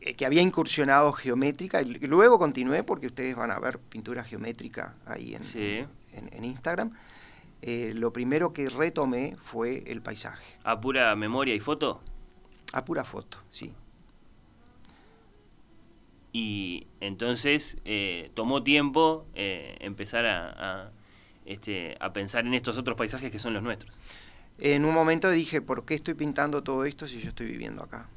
eh, 0.00 0.14
que 0.14 0.26
había 0.26 0.42
incursionado 0.42 1.12
geométrica, 1.12 1.82
y 1.82 1.98
luego 2.06 2.38
continué 2.38 2.84
porque 2.84 3.06
ustedes 3.06 3.34
van 3.34 3.50
a 3.50 3.58
ver 3.58 3.78
pintura 3.78 4.22
geométrica 4.24 4.94
ahí 5.06 5.34
en, 5.34 5.88
en, 6.12 6.44
Instagram. 6.44 6.92
Eh, 7.62 7.92
lo 7.94 8.12
primero 8.12 8.52
que 8.52 8.68
retomé 8.70 9.36
fue 9.42 9.84
el 9.86 10.00
paisaje. 10.02 10.44
¿A 10.64 10.80
pura 10.80 11.14
memoria 11.16 11.54
y 11.54 11.60
foto? 11.60 12.00
A 12.72 12.84
pura 12.84 13.04
foto, 13.04 13.38
sí. 13.50 13.72
Y 16.32 16.86
entonces 17.00 17.78
eh, 17.84 18.30
tomó 18.34 18.62
tiempo 18.62 19.26
empezar 19.34 20.26
a, 20.26 20.92
este, 21.46 21.96
a 22.00 22.12
pensar 22.12 22.46
en 22.46 22.54
estos 22.54 22.76
otros 22.78 22.96
paisajes 22.96 23.32
que 23.32 23.38
son 23.38 23.54
los 23.54 23.62
nuestros 23.62 23.92
en 24.58 24.84
un 24.84 24.94
momento 24.94 25.30
dije, 25.30 25.60
¿por 25.60 25.84
qué 25.84 25.94
estoy 25.94 26.14
pintando 26.14 26.62
todo 26.62 26.84
esto 26.84 27.06
si 27.06 27.20
yo 27.20 27.28
estoy 27.28 27.46
viviendo 27.46 27.82
acá? 27.82 28.08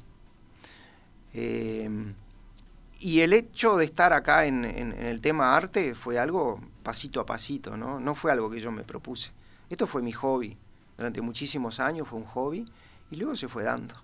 Y 3.02 3.18
el 3.22 3.32
hecho 3.32 3.76
de 3.76 3.84
estar 3.84 4.12
acá 4.12 4.46
en, 4.46 4.64
el 4.64 5.20
tema 5.20 5.56
arte 5.56 5.92
fue 5.92 6.20
algo 6.20 6.60
pasito 6.84 7.18
a 7.18 7.26
pasito, 7.26 7.76
¿no? 7.76 7.98
No 7.98 8.14
fue 8.14 8.30
algo 8.30 8.48
que 8.48 8.60
yo 8.60 8.70
me 8.70 8.84
propuse. 8.84 9.32
Esto 9.68 9.88
fue 9.88 10.02
mi 10.02 10.12
hobby. 10.12 10.56
Durante 10.96 11.20
muchísimos 11.20 11.80
años 11.80 12.06
fue 12.06 12.20
un 12.20 12.26
hobby 12.26 12.64
y 13.10 13.16
luego 13.16 13.34
se 13.34 13.48
fue 13.48 13.64
dando. 13.64 13.96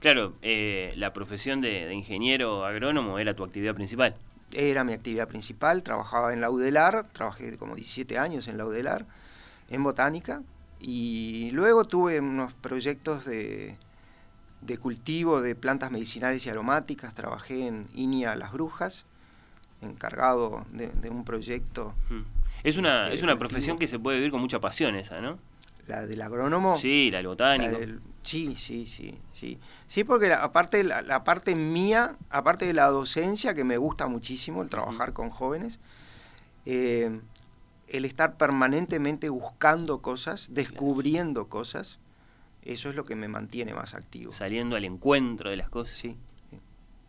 Claro, 0.00 0.34
eh, 0.42 0.94
la 0.96 1.12
profesión 1.12 1.60
de, 1.60 1.86
de, 1.86 1.94
ingeniero 1.94 2.64
agrónomo 2.64 3.20
era 3.20 3.34
tu 3.34 3.44
actividad 3.44 3.76
principal. 3.76 4.16
Era 4.50 4.82
mi 4.82 4.94
actividad 4.94 5.28
principal, 5.28 5.84
trabajaba 5.84 6.32
en 6.32 6.40
la 6.40 6.50
UDELAR, 6.50 7.06
trabajé 7.12 7.56
como 7.56 7.76
17 7.76 8.18
años 8.18 8.48
en 8.48 8.58
la 8.58 8.66
UDELAR, 8.66 9.06
en 9.70 9.84
botánica, 9.84 10.42
y 10.80 11.52
luego 11.52 11.84
tuve 11.84 12.18
unos 12.18 12.52
proyectos 12.54 13.24
de, 13.26 13.76
de 14.60 14.78
cultivo 14.78 15.40
de 15.40 15.54
plantas 15.54 15.90
medicinales 15.90 16.44
y 16.46 16.50
aromáticas. 16.50 17.14
Trabajé 17.14 17.66
en 17.66 17.88
INIA 17.94 18.36
Las 18.36 18.52
Brujas, 18.52 19.04
encargado 19.80 20.66
de, 20.72 21.10
un 21.10 21.24
proyecto. 21.24 21.94
Es 22.62 22.76
una, 22.76 23.10
es 23.12 23.22
una 23.22 23.38
profesión 23.38 23.78
que 23.78 23.86
se 23.86 23.98
puede 23.98 24.18
vivir 24.18 24.30
con 24.30 24.40
mucha 24.40 24.60
pasión 24.60 24.96
esa, 24.96 25.20
¿no? 25.20 25.38
La 25.86 26.06
del 26.06 26.20
agrónomo. 26.20 26.76
Sí, 26.76 27.10
la 27.10 27.18
del 27.18 27.28
botánico. 27.28 27.78
sí, 28.22 28.54
sí, 28.56 28.86
sí, 28.86 29.18
sí. 29.32 29.58
Sí, 29.86 30.04
porque 30.04 30.32
aparte 30.32 30.84
la, 30.84 31.24
parte 31.24 31.54
mía, 31.54 32.16
aparte 32.28 32.66
de 32.66 32.74
la 32.74 32.88
docencia, 32.88 33.54
que 33.54 33.64
me 33.64 33.78
gusta 33.78 34.06
muchísimo, 34.06 34.62
el 34.62 34.68
trabajar 34.68 35.14
con 35.14 35.30
jóvenes, 35.30 35.80
eh, 36.66 37.20
el 37.86 38.04
estar 38.04 38.36
permanentemente 38.36 39.30
buscando 39.30 40.02
cosas, 40.02 40.48
descubriendo 40.52 41.46
cosas, 41.46 41.98
eso 42.68 42.88
es 42.90 42.94
lo 42.94 43.04
que 43.04 43.16
me 43.16 43.28
mantiene 43.28 43.74
más 43.74 43.94
activo. 43.94 44.32
Saliendo 44.32 44.76
al 44.76 44.84
encuentro 44.84 45.50
de 45.50 45.56
las 45.56 45.70
cosas. 45.70 45.96
Sí. 45.96 46.16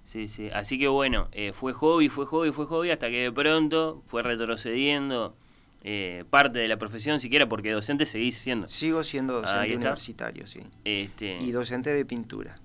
Sí, 0.05 0.27
sí. 0.27 0.49
Así 0.51 0.79
que 0.79 0.87
bueno, 0.87 1.27
eh, 1.33 1.51
fue 1.53 1.73
hobby, 1.73 2.09
fue 2.09 2.25
hobby, 2.25 2.51
fue 2.51 2.65
hobby, 2.65 2.89
hasta 2.89 3.09
que 3.09 3.21
de 3.21 3.31
pronto 3.31 4.01
fue 4.07 4.23
retrocediendo 4.23 5.35
eh, 5.83 6.25
parte 6.29 6.57
de 6.57 6.67
la 6.67 6.77
profesión, 6.77 7.19
siquiera 7.19 7.47
porque 7.47 7.71
docente 7.71 8.07
seguís 8.07 8.35
siendo. 8.37 8.65
Sigo 8.65 9.03
siendo 9.03 9.41
docente 9.41 9.75
universitario, 9.75 10.47
sí. 10.47 10.61
Este, 10.83 11.37
y 11.37 11.51
docente 11.51 11.91
de 11.91 12.05
pintura. 12.05 12.55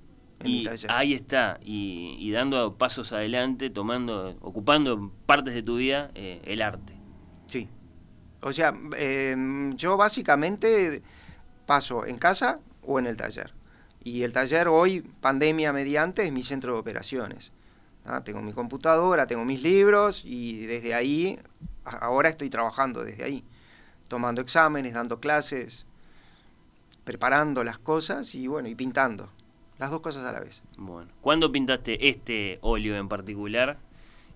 y 0.43 0.67
ahí 0.89 1.13
está, 1.13 1.59
y, 1.63 2.31
dando 2.31 2.77
pasos 2.77 3.13
adelante, 3.13 3.69
tomando, 3.69 4.37
ocupando 4.41 5.13
partes 5.27 5.53
de 5.53 5.63
tu 5.63 5.77
vida 5.77 6.11
eh, 6.15 6.41
el 6.45 6.63
arte. 6.63 6.95
Sí. 7.47 7.69
O 8.41 8.53
sea, 8.53 8.73
em, 8.97 9.77
yo 9.77 9.99
básicamente 9.99 11.03
paso 11.67 12.07
en 12.07 12.17
casa 12.17 12.61
o 12.87 12.99
en 12.99 13.07
el 13.07 13.17
taller. 13.17 13.53
Y 14.03 14.23
el 14.23 14.33
taller 14.33 14.69
hoy, 14.69 15.01
pandemia 15.01 15.73
mediante, 15.73 16.25
es 16.25 16.33
mi 16.33 16.43
centro 16.43 16.75
de 16.75 16.79
operaciones. 16.79 17.53
Tengo 18.25 18.43
mi 18.43 18.53
computadora, 18.53 19.27
tengo 19.27 19.47
mis 19.47 19.63
libros 19.63 20.23
y 20.27 20.67
desde 20.67 20.93
ahí, 20.93 21.39
ahora 21.85 22.29
estoy 22.29 22.51
trabajando 22.51 23.03
desde 23.03 23.25
ahí, 23.25 23.45
tomando 24.09 24.43
exámenes, 24.43 24.93
dando 24.93 25.21
clases, 25.21 25.87
preparando 27.05 27.65
las 27.65 27.79
cosas 27.79 28.35
y 28.35 28.47
bueno, 28.47 28.69
y 28.69 28.75
pintando. 28.75 29.31
Las 29.79 29.91
dos 29.91 30.03
cosas 30.03 30.25
a 30.27 30.33
la 30.33 30.41
vez. 30.41 30.63
Bueno, 30.77 31.11
¿cuándo 31.23 31.51
pintaste 31.51 32.09
este 32.09 32.59
óleo 32.61 32.97
en 32.97 33.09
particular, 33.09 33.79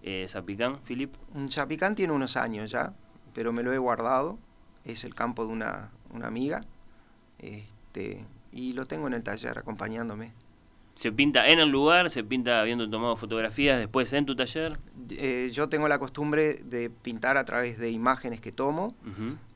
eh, 0.03 0.27
Zapicán, 0.29 0.81
Filip? 0.81 1.15
Zapicán 1.51 1.95
tiene 1.95 2.15
unos 2.15 2.39
años 2.39 2.71
ya, 2.71 2.95
pero 3.35 3.53
me 3.53 3.63
lo 3.63 3.73
he 3.73 3.79
guardado. 3.79 4.39
Es 4.85 5.05
el 5.05 5.15
campo 5.15 5.47
de 5.47 5.53
una, 5.53 5.91
una 6.11 6.27
amiga. 6.27 6.65
Este, 7.39 8.25
y 8.53 8.73
lo 8.73 8.87
tengo 8.87 9.07
en 9.07 9.15
el 9.15 9.23
taller 9.23 9.59
acompañándome. 9.59 10.33
¿Se 10.99 11.13
pinta 11.13 11.47
en 11.47 11.61
el 11.61 11.69
lugar? 11.69 12.11
¿Se 12.11 12.25
pinta 12.25 12.61
habiendo 12.61 12.91
tomado 12.91 13.17
fotografías 13.17 13.79
después 13.79 14.13
en 14.13 14.27
tu 14.27 14.35
taller? 14.35 14.79
Eh, 15.11 15.49
yo 15.53 15.69
tengo 15.69 15.87
la 15.87 15.99
costumbre 15.99 16.55
de 16.65 16.91
pintar 16.91 17.37
a 17.37 17.45
través 17.45 17.79
de 17.79 17.91
imágenes 17.91 18.41
que 18.41 18.51
tomo. 18.51 18.97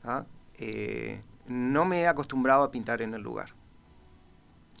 ¿ah? 0.05 0.25
Eh, 0.57 1.21
no 1.47 1.83
me 1.83 2.01
he 2.01 2.07
acostumbrado 2.07 2.63
a 2.63 2.71
pintar 2.71 3.01
en 3.01 3.13
el 3.13 3.21
lugar. 3.21 3.49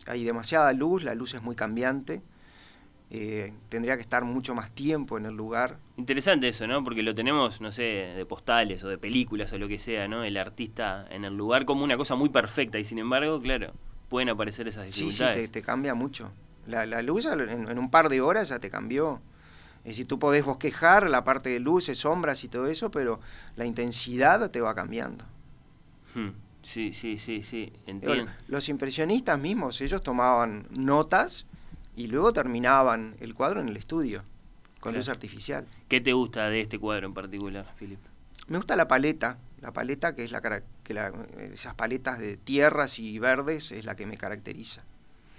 Hay 0.05 0.23
demasiada 0.23 0.71
luz, 0.71 1.03
la 1.03 1.15
luz 1.15 1.33
es 1.33 1.41
muy 1.41 1.55
cambiante. 1.55 2.21
Eh, 3.09 3.53
tendría 3.69 3.95
que 3.95 4.01
estar 4.01 4.23
mucho 4.23 4.55
más 4.55 4.73
tiempo 4.73 5.17
en 5.17 5.25
el 5.25 5.35
lugar. 5.35 5.77
Interesante 5.97 6.47
eso, 6.47 6.65
¿no? 6.65 6.83
Porque 6.83 7.03
lo 7.03 7.13
tenemos, 7.13 7.59
no 7.59 7.71
sé, 7.71 7.83
de 7.83 8.25
postales 8.25 8.83
o 8.85 8.87
de 8.87 8.97
películas 8.97 9.51
o 9.51 9.57
lo 9.57 9.67
que 9.67 9.79
sea, 9.79 10.07
¿no? 10.07 10.23
El 10.23 10.37
artista 10.37 11.05
en 11.09 11.25
el 11.25 11.35
lugar 11.35 11.65
como 11.65 11.83
una 11.83 11.97
cosa 11.97 12.15
muy 12.15 12.29
perfecta 12.29 12.79
y 12.79 12.85
sin 12.85 12.99
embargo, 12.99 13.41
claro, 13.41 13.73
pueden 14.09 14.29
aparecer 14.29 14.67
esas 14.67 14.85
dificultades. 14.85 15.37
Sí, 15.37 15.45
sí, 15.45 15.51
te, 15.51 15.61
cambia 15.61 15.93
mucho. 15.93 16.31
La, 16.67 17.01
luz 17.01 17.25
en, 17.25 17.77
un 17.77 17.89
par 17.89 18.09
de 18.09 18.21
horas 18.21 18.49
ya 18.49 18.59
te 18.59 18.69
cambió. 18.69 19.21
Es 19.79 19.91
decir, 19.91 20.07
tú 20.07 20.17
podés 20.17 20.45
bosquejar 20.45 21.09
la 21.09 21.23
parte 21.23 21.49
de 21.49 21.59
luces, 21.59 21.97
sombras 21.97 22.43
y 22.43 22.47
todo 22.47 22.67
eso, 22.67 22.89
pero 22.89 23.19
la 23.55 23.65
intensidad 23.65 24.49
te 24.49 24.61
va 24.61 24.73
cambiando. 24.73 25.25
Hmm. 26.15 26.29
Sí, 26.61 26.93
sí, 26.93 27.17
sí, 27.17 27.43
sí, 27.43 27.73
entiendo. 27.85 28.31
Los 28.47 28.69
impresionistas 28.69 29.37
mismos, 29.37 29.81
ellos 29.81 30.01
tomaban 30.01 30.65
notas 30.69 31.45
y 31.97 32.07
luego 32.07 32.31
terminaban 32.31 33.15
el 33.19 33.33
cuadro 33.33 33.59
en 33.59 33.67
el 33.67 33.75
estudio, 33.75 34.23
con 34.79 34.95
luz 34.95 35.09
artificial. 35.09 35.65
¿Qué 35.89 35.99
te 35.99 36.13
gusta 36.13 36.49
de 36.49 36.61
este 36.61 36.79
cuadro 36.79 37.07
en 37.07 37.13
particular, 37.13 37.65
Philip? 37.77 37.99
Me 38.47 38.57
gusta 38.57 38.77
la 38.77 38.87
paleta, 38.87 39.37
la 39.63 39.71
paleta 39.71 40.13
que 40.13 40.25
es 40.25 40.31
la 40.31 40.41
que 40.83 40.93
la, 40.93 41.13
esas 41.53 41.73
paletas 41.73 42.19
de 42.19 42.35
tierras 42.35 42.99
y 42.99 43.17
verdes 43.17 43.71
es 43.71 43.85
la 43.85 43.95
que 43.95 44.05
me 44.05 44.17
caracteriza. 44.17 44.83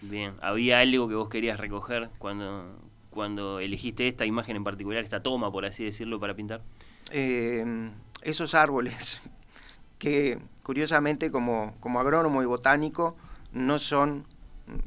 Bien, 0.01 0.35
¿había 0.41 0.79
algo 0.79 1.09
que 1.09 1.15
vos 1.15 1.29
querías 1.29 1.61
recoger 1.61 2.09
cuando, 2.17 2.75
cuando 3.11 3.61
elegiste 3.61 4.09
esta 4.09 4.25
imagen 4.25 4.57
en 4.57 4.65
particular, 4.65 5.05
esta 5.05 5.23
toma, 5.23 5.53
por 5.53 5.67
así 5.67 5.85
decirlo, 5.85 6.19
para 6.19 6.35
pintar? 6.35 6.63
Eh, 7.11 7.91
esos 8.23 8.55
árboles 8.55 9.21
que 9.99 10.39
curiosamente 10.63 11.31
como, 11.31 11.75
como 11.81 12.01
agrónomo 12.01 12.43
y 12.43 12.47
botánico 12.47 13.19
no 13.53 13.79
son, 13.79 14.25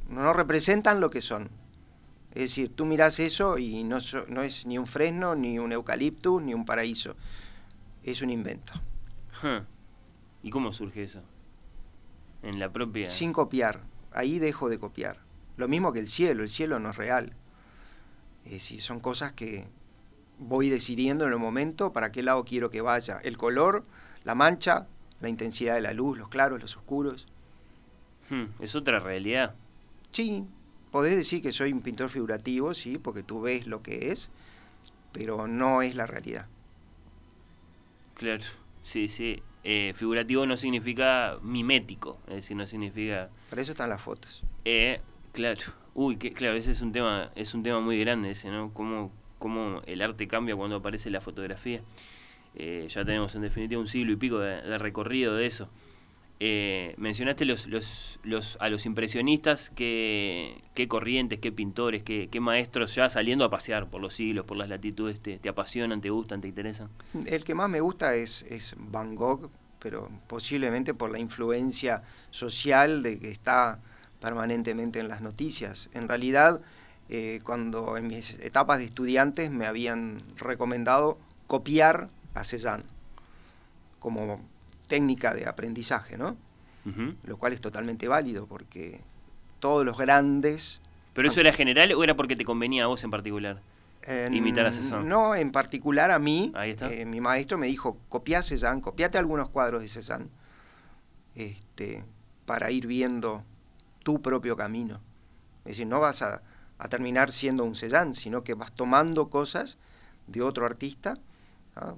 no 0.10 0.34
representan 0.34 1.00
lo 1.00 1.12
que 1.12 1.22
son. 1.22 1.50
Es 2.34 2.42
decir, 2.42 2.76
tú 2.76 2.86
miras 2.86 3.20
eso 3.20 3.60
y 3.60 3.84
no, 3.84 4.00
no 4.30 4.42
es 4.42 4.66
ni 4.66 4.80
un 4.80 4.88
fresno, 4.88 5.36
ni 5.36 5.60
un 5.60 5.72
eucaliptus, 5.74 6.42
ni 6.42 6.56
un 6.56 6.66
paraíso. 6.66 7.16
Es 8.04 8.24
un 8.24 8.32
invento. 8.32 8.74
¿Y 10.44 10.50
cómo 10.50 10.72
surge 10.72 11.04
eso? 11.04 11.22
En 12.44 12.60
la 12.60 12.72
propia... 12.72 13.10
Sin 13.10 13.34
copiar. 13.34 13.82
Ahí 14.12 14.40
dejo 14.40 14.70
de 14.70 14.80
copiar. 14.80 15.20
Lo 15.58 15.68
mismo 15.68 15.92
que 15.94 16.00
el 16.00 16.08
cielo. 16.08 16.44
El 16.44 16.50
cielo 16.50 16.80
no 16.80 16.92
es 16.92 16.96
real. 16.96 17.34
Es 18.46 18.52
decir, 18.52 18.82
son 18.82 19.00
cosas 19.00 19.34
que 19.34 19.68
voy 20.40 20.70
decidiendo 20.70 21.26
en 21.26 21.34
el 21.34 21.40
momento 21.40 21.92
para 21.92 22.12
qué 22.12 22.24
lado 22.24 22.46
quiero 22.46 22.70
que 22.70 22.82
vaya. 22.82 23.20
El 23.24 23.38
color, 23.38 23.84
la 24.24 24.36
mancha, 24.36 24.88
la 25.20 25.30
intensidad 25.30 25.76
de 25.76 25.82
la 25.82 25.94
luz, 25.94 26.18
los 26.18 26.30
claros, 26.30 26.62
los 26.62 26.78
oscuros. 26.78 27.28
Hmm, 28.30 28.46
es 28.60 28.76
otra 28.76 29.00
realidad. 29.00 29.56
Sí, 30.12 30.46
podés 30.92 31.16
decir 31.16 31.42
que 31.42 31.52
soy 31.52 31.74
un 31.74 31.82
pintor 31.82 32.10
figurativo, 32.10 32.74
sí, 32.74 32.98
porque 32.98 33.24
tú 33.24 33.42
ves 33.42 33.68
lo 33.68 33.82
que 33.82 34.12
es, 34.12 34.30
pero 35.12 35.48
no 35.48 35.82
es 35.82 35.96
la 35.96 36.06
realidad. 36.06 36.48
Claro, 38.16 38.44
sí, 38.88 39.08
sí. 39.10 39.42
Eh, 39.64 39.94
figurativo 39.96 40.46
no 40.46 40.56
significa 40.56 41.38
mimético, 41.42 42.20
es 42.28 42.36
decir, 42.36 42.56
no 42.56 42.66
significa... 42.66 43.30
Para 43.50 43.62
eso 43.62 43.74
están 43.74 43.90
las 43.90 44.02
fotos. 44.02 44.46
Eh, 44.64 45.02
claro. 45.34 45.62
Uy, 45.94 46.16
que, 46.16 46.32
claro, 46.32 46.56
ese 46.56 46.72
es 46.72 46.82
un 46.82 46.94
tema, 46.94 47.32
es 47.36 47.54
un 47.54 47.64
tema 47.64 47.82
muy 47.82 48.00
grande 48.00 48.32
ese, 48.32 48.50
¿no? 48.50 48.74
Cómo, 48.74 49.12
cómo 49.40 49.82
el 49.86 50.02
arte 50.02 50.28
cambia 50.28 50.56
cuando 50.56 50.78
aparece 50.78 51.10
la 51.10 51.20
fotografía. 51.20 51.82
Eh, 52.56 52.88
ya 52.90 53.04
tenemos 53.04 53.36
en 53.36 53.42
definitiva 53.42 53.82
un 53.82 53.88
siglo 53.88 54.14
y 54.14 54.16
pico 54.16 54.40
de, 54.40 54.78
recorrido 54.78 55.36
de 55.36 55.48
eso. 55.48 55.70
Eh, 56.40 56.94
mencionaste 56.98 57.46
los, 57.46 57.66
los, 57.66 58.20
los, 58.24 58.58
a 58.62 58.70
los 58.70 58.86
impresionistas, 58.86 59.72
qué, 59.76 60.62
qué 60.76 60.88
corrientes, 60.88 61.40
qué 61.40 61.52
pintores, 61.52 62.04
qué, 62.04 62.30
maestros 62.40 62.94
ya 62.94 63.10
saliendo 63.10 63.44
a 63.44 63.50
pasear 63.50 63.90
por 63.90 64.02
los 64.02 64.14
siglos, 64.14 64.46
por 64.46 64.56
las 64.56 64.70
latitudes, 64.70 65.20
te, 65.20 65.40
te 65.40 65.50
apasionan, 65.50 66.00
te 66.00 66.12
gustan, 66.12 66.42
te 66.42 66.48
interesan. 66.48 66.90
El 67.26 67.44
que 67.44 67.56
más 67.56 67.70
me 67.70 67.82
gusta 67.82 68.14
es, 68.14 68.44
es 68.50 68.76
Van 68.78 69.16
Gogh, 69.16 69.50
pero 69.80 70.10
posiblemente 70.28 70.94
por 70.94 71.12
la 71.12 71.20
influencia 71.20 72.04
social 72.30 73.02
de 73.02 73.18
que 73.18 73.32
está 73.32 73.80
permanentemente 74.22 75.00
en 75.00 75.08
las 75.08 75.22
noticias. 75.22 75.90
En 75.94 76.08
realidad, 76.08 76.62
eh, 77.10 77.40
cuando 77.44 77.98
en 77.98 78.08
mis 78.08 78.38
etapas 78.40 78.78
de 78.78 78.86
estudiantes 78.86 79.50
me 79.50 79.66
habían 79.66 80.20
recomendado 80.36 81.18
copiar 81.48 82.10
a 82.36 82.44
Cézanne 82.44 82.84
como 84.00 84.40
técnica 84.88 85.34
de 85.34 85.48
aprendizaje, 85.48 86.18
¿no? 86.18 86.38
Lo 87.24 87.36
cual 87.38 87.52
es 87.52 87.60
totalmente 87.60 88.08
válido 88.08 88.48
porque 88.48 89.02
todos 89.60 89.86
los 89.86 89.98
grandes... 89.98 90.82
¿Pero 91.14 91.30
eso 91.30 91.42
era 91.42 91.52
general 91.52 91.92
o 91.92 92.04
era 92.04 92.16
porque 92.16 92.38
te 92.38 92.46
convenía 92.46 92.86
a 92.86 92.88
vos 92.88 93.04
en 93.04 93.12
particular? 93.12 93.62
imitar 94.32 94.66
a 94.66 94.72
Cézanne. 94.72 95.06
No, 95.06 95.36
en 95.36 95.52
particular 95.52 96.12
a 96.12 96.20
mí, 96.20 96.54
eh, 96.56 97.06
mi 97.06 97.20
maestro 97.20 97.58
me 97.58 97.68
dijo, 97.68 97.98
copia 98.08 98.40
a 98.40 98.44
Cézanne, 98.44 98.82
copiate 98.82 99.18
algunos 99.18 99.50
cuadros 99.50 99.82
de 99.82 99.90
Cézanne, 99.90 100.30
este, 101.36 102.06
para 102.46 102.72
ir 102.72 102.88
viendo 102.88 103.44
tu 104.04 104.22
propio 104.22 104.56
camino. 104.56 105.02
Es 105.66 105.72
decir, 105.72 105.88
no 105.88 106.00
vas 106.00 106.22
a, 106.22 106.42
a 106.78 106.88
terminar 106.88 107.34
siendo 107.34 107.66
un 107.66 107.76
Cézanne, 107.76 108.16
sino 108.16 108.46
que 108.46 108.54
vas 108.54 108.72
tomando 108.72 109.30
cosas 109.30 109.78
de 110.28 110.42
otro 110.42 110.66
artista 110.66 111.18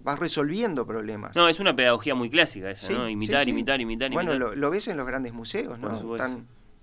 vas 0.04 0.20
resolviendo 0.20 0.86
problemas. 0.86 1.36
No, 1.36 1.48
es 1.48 1.60
una 1.60 1.76
pedagogía 1.76 2.16
muy 2.16 2.30
clásica 2.30 2.70
esa, 2.72 2.92
¿no? 2.94 3.10
Imitar, 3.10 3.48
imitar, 3.48 3.80
imitar, 3.82 4.12
Bueno, 4.12 4.34
lo, 4.34 4.70
ves 4.70 4.88
en 4.88 4.98
los 4.98 5.06
grandes 5.06 5.34
museos, 5.34 5.80
¿no? 5.80 6.18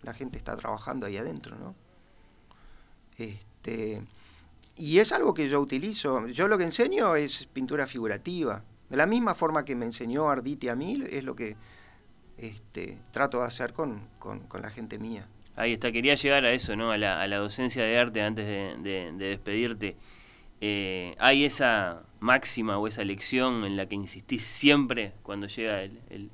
la 0.02 0.14
gente 0.14 0.38
está 0.38 0.54
trabajando 0.54 1.06
ahí 1.06 1.16
adentro, 1.16 1.56
¿no? 1.59 1.74
Este, 3.18 4.02
y 4.76 4.98
es 4.98 5.12
algo 5.12 5.35
que 5.35 5.48
yo 5.48 5.61
utilizo. 5.61 6.28
Yo 6.28 6.48
lo 6.48 6.59
que 6.59 6.64
enseño 6.64 7.16
es 7.16 7.46
pintura 7.46 7.87
figurativa. 7.87 8.62
De 8.88 8.96
la 8.96 9.06
misma 9.06 9.35
forma 9.35 9.64
que 9.64 9.74
me 9.74 9.85
enseñó 9.85 10.28
Arditi 10.28 10.68
a 10.68 10.76
mí, 10.76 11.02
es 11.11 11.24
lo 11.24 11.35
que 11.35 11.56
este, 12.37 12.98
trato 13.11 13.40
de 13.40 13.46
hacer 13.46 13.72
con, 13.72 14.09
con, 14.18 14.46
la 14.61 14.70
gente 14.70 14.98
mía. 14.98 15.26
Ahí 15.56 15.72
está, 15.72 15.90
quería 15.90 16.14
llegar 16.14 16.44
a 16.44 16.52
eso, 16.52 16.76
¿no? 16.76 16.92
A 16.92 16.98
la, 16.98 17.37
docencia 17.37 17.82
de 17.82 17.98
arte 17.98 18.20
antes 18.22 18.46
de, 18.46 19.12
despedirte. 19.16 19.96
Eh, 20.61 21.14
¿Hay 21.19 21.45
esa 21.45 22.03
máxima 22.21 22.79
o 22.79 22.87
esa 22.87 23.05
lección 23.05 23.64
en 23.64 23.77
la 23.77 23.87
que 23.87 23.95
insistís 23.95 24.42
siempre 24.42 25.12
cuando 25.23 25.47
llega 25.49 25.83
el, 25.83 26.31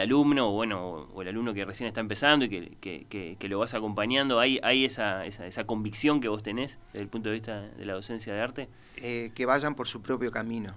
alumno 0.00 0.48
o 0.48 0.52
bueno 0.52 1.08
o 1.12 1.22
el 1.22 1.28
alumno 1.28 1.52
que 1.52 1.64
recién 1.64 1.88
está 1.88 2.00
empezando 2.00 2.46
y 2.46 2.48
que, 2.48 3.36
que, 3.38 3.48
lo 3.48 3.58
vas 3.58 3.74
acompañando? 3.74 4.40
¿Hay, 4.40 4.58
hay 4.62 4.84
esa, 4.84 5.26
esa, 5.26 5.46
esa, 5.46 5.64
convicción 5.64 6.20
que 6.20 6.28
vos 6.28 6.42
tenés 6.42 6.78
desde 6.92 7.04
el 7.04 7.08
punto 7.08 7.28
de 7.28 7.34
vista 7.34 7.60
de 7.60 7.84
la 7.84 7.94
docencia 7.94 8.32
de 8.32 8.40
arte? 8.40 8.68
Eh, 8.96 9.30
que 9.34 9.46
vayan 9.46 9.74
por 9.74 9.86
su 9.86 10.00
propio 10.00 10.30
camino. 10.30 10.74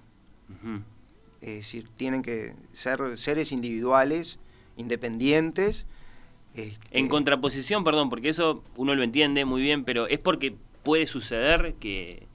Es 1.42 1.56
decir, 1.56 1.90
tienen 1.96 2.22
que 2.22 2.54
ser 2.72 3.18
seres 3.18 3.52
individuales, 3.52 4.40
independientes. 4.78 5.86
Este 6.54 6.78
en 6.92 7.08
contraposición, 7.08 7.84
perdón, 7.84 8.10
porque 8.10 8.30
eso 8.30 8.64
uno 8.76 8.94
lo 8.94 9.04
entiende 9.04 9.44
muy 9.44 9.62
bien, 9.62 9.84
pero 9.84 10.08
es 10.08 10.20
porque 10.20 10.56
puede 10.84 11.08
suceder 11.08 11.76
que, 11.80 12.28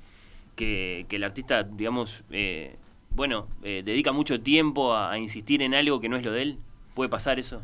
que, 0.56 1.06
el 1.08 1.24
artista, 1.24 1.62
digamos, 1.62 2.24
eh, 2.30 2.76
bueno, 3.10 3.48
eh, 3.62 3.82
dedica 3.84 4.12
mucho 4.12 4.40
tiempo 4.40 4.94
a, 4.94 5.16
insistir 5.18 5.62
en 5.62 5.74
algo 5.74 6.00
que 6.00 6.08
no 6.08 6.16
es 6.16 6.24
lo 6.24 6.32
de 6.32 6.42
él. 6.42 6.58
¿Puede 6.94 7.08
pasar 7.08 7.38
eso? 7.38 7.62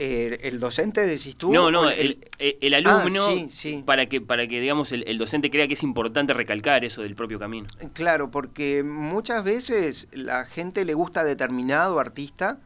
el 0.00 0.60
docente 0.60 1.04
decís 1.04 1.34
tú 1.34 1.52
no 1.52 1.72
no 1.72 1.90
el, 1.90 2.18
el, 2.38 2.74
alumno 2.74 3.26
ah, 3.30 3.82
para 3.84 4.06
que 4.06 4.20
para 4.20 4.46
que 4.46 4.60
digamos 4.60 4.92
el, 4.92 5.18
docente 5.18 5.50
crea 5.50 5.66
que 5.66 5.74
es 5.74 5.82
importante 5.82 6.32
recalcar 6.32 6.84
eso 6.84 7.02
del 7.02 7.16
propio 7.16 7.40
camino 7.40 7.66
claro 7.94 8.30
porque 8.30 8.84
muchas 8.84 9.42
veces 9.42 10.06
la 10.12 10.46
gente 10.46 10.84
le 10.84 10.94
gusta 10.94 11.22
a 11.22 11.24
determinado 11.24 11.98
artista 11.98 12.60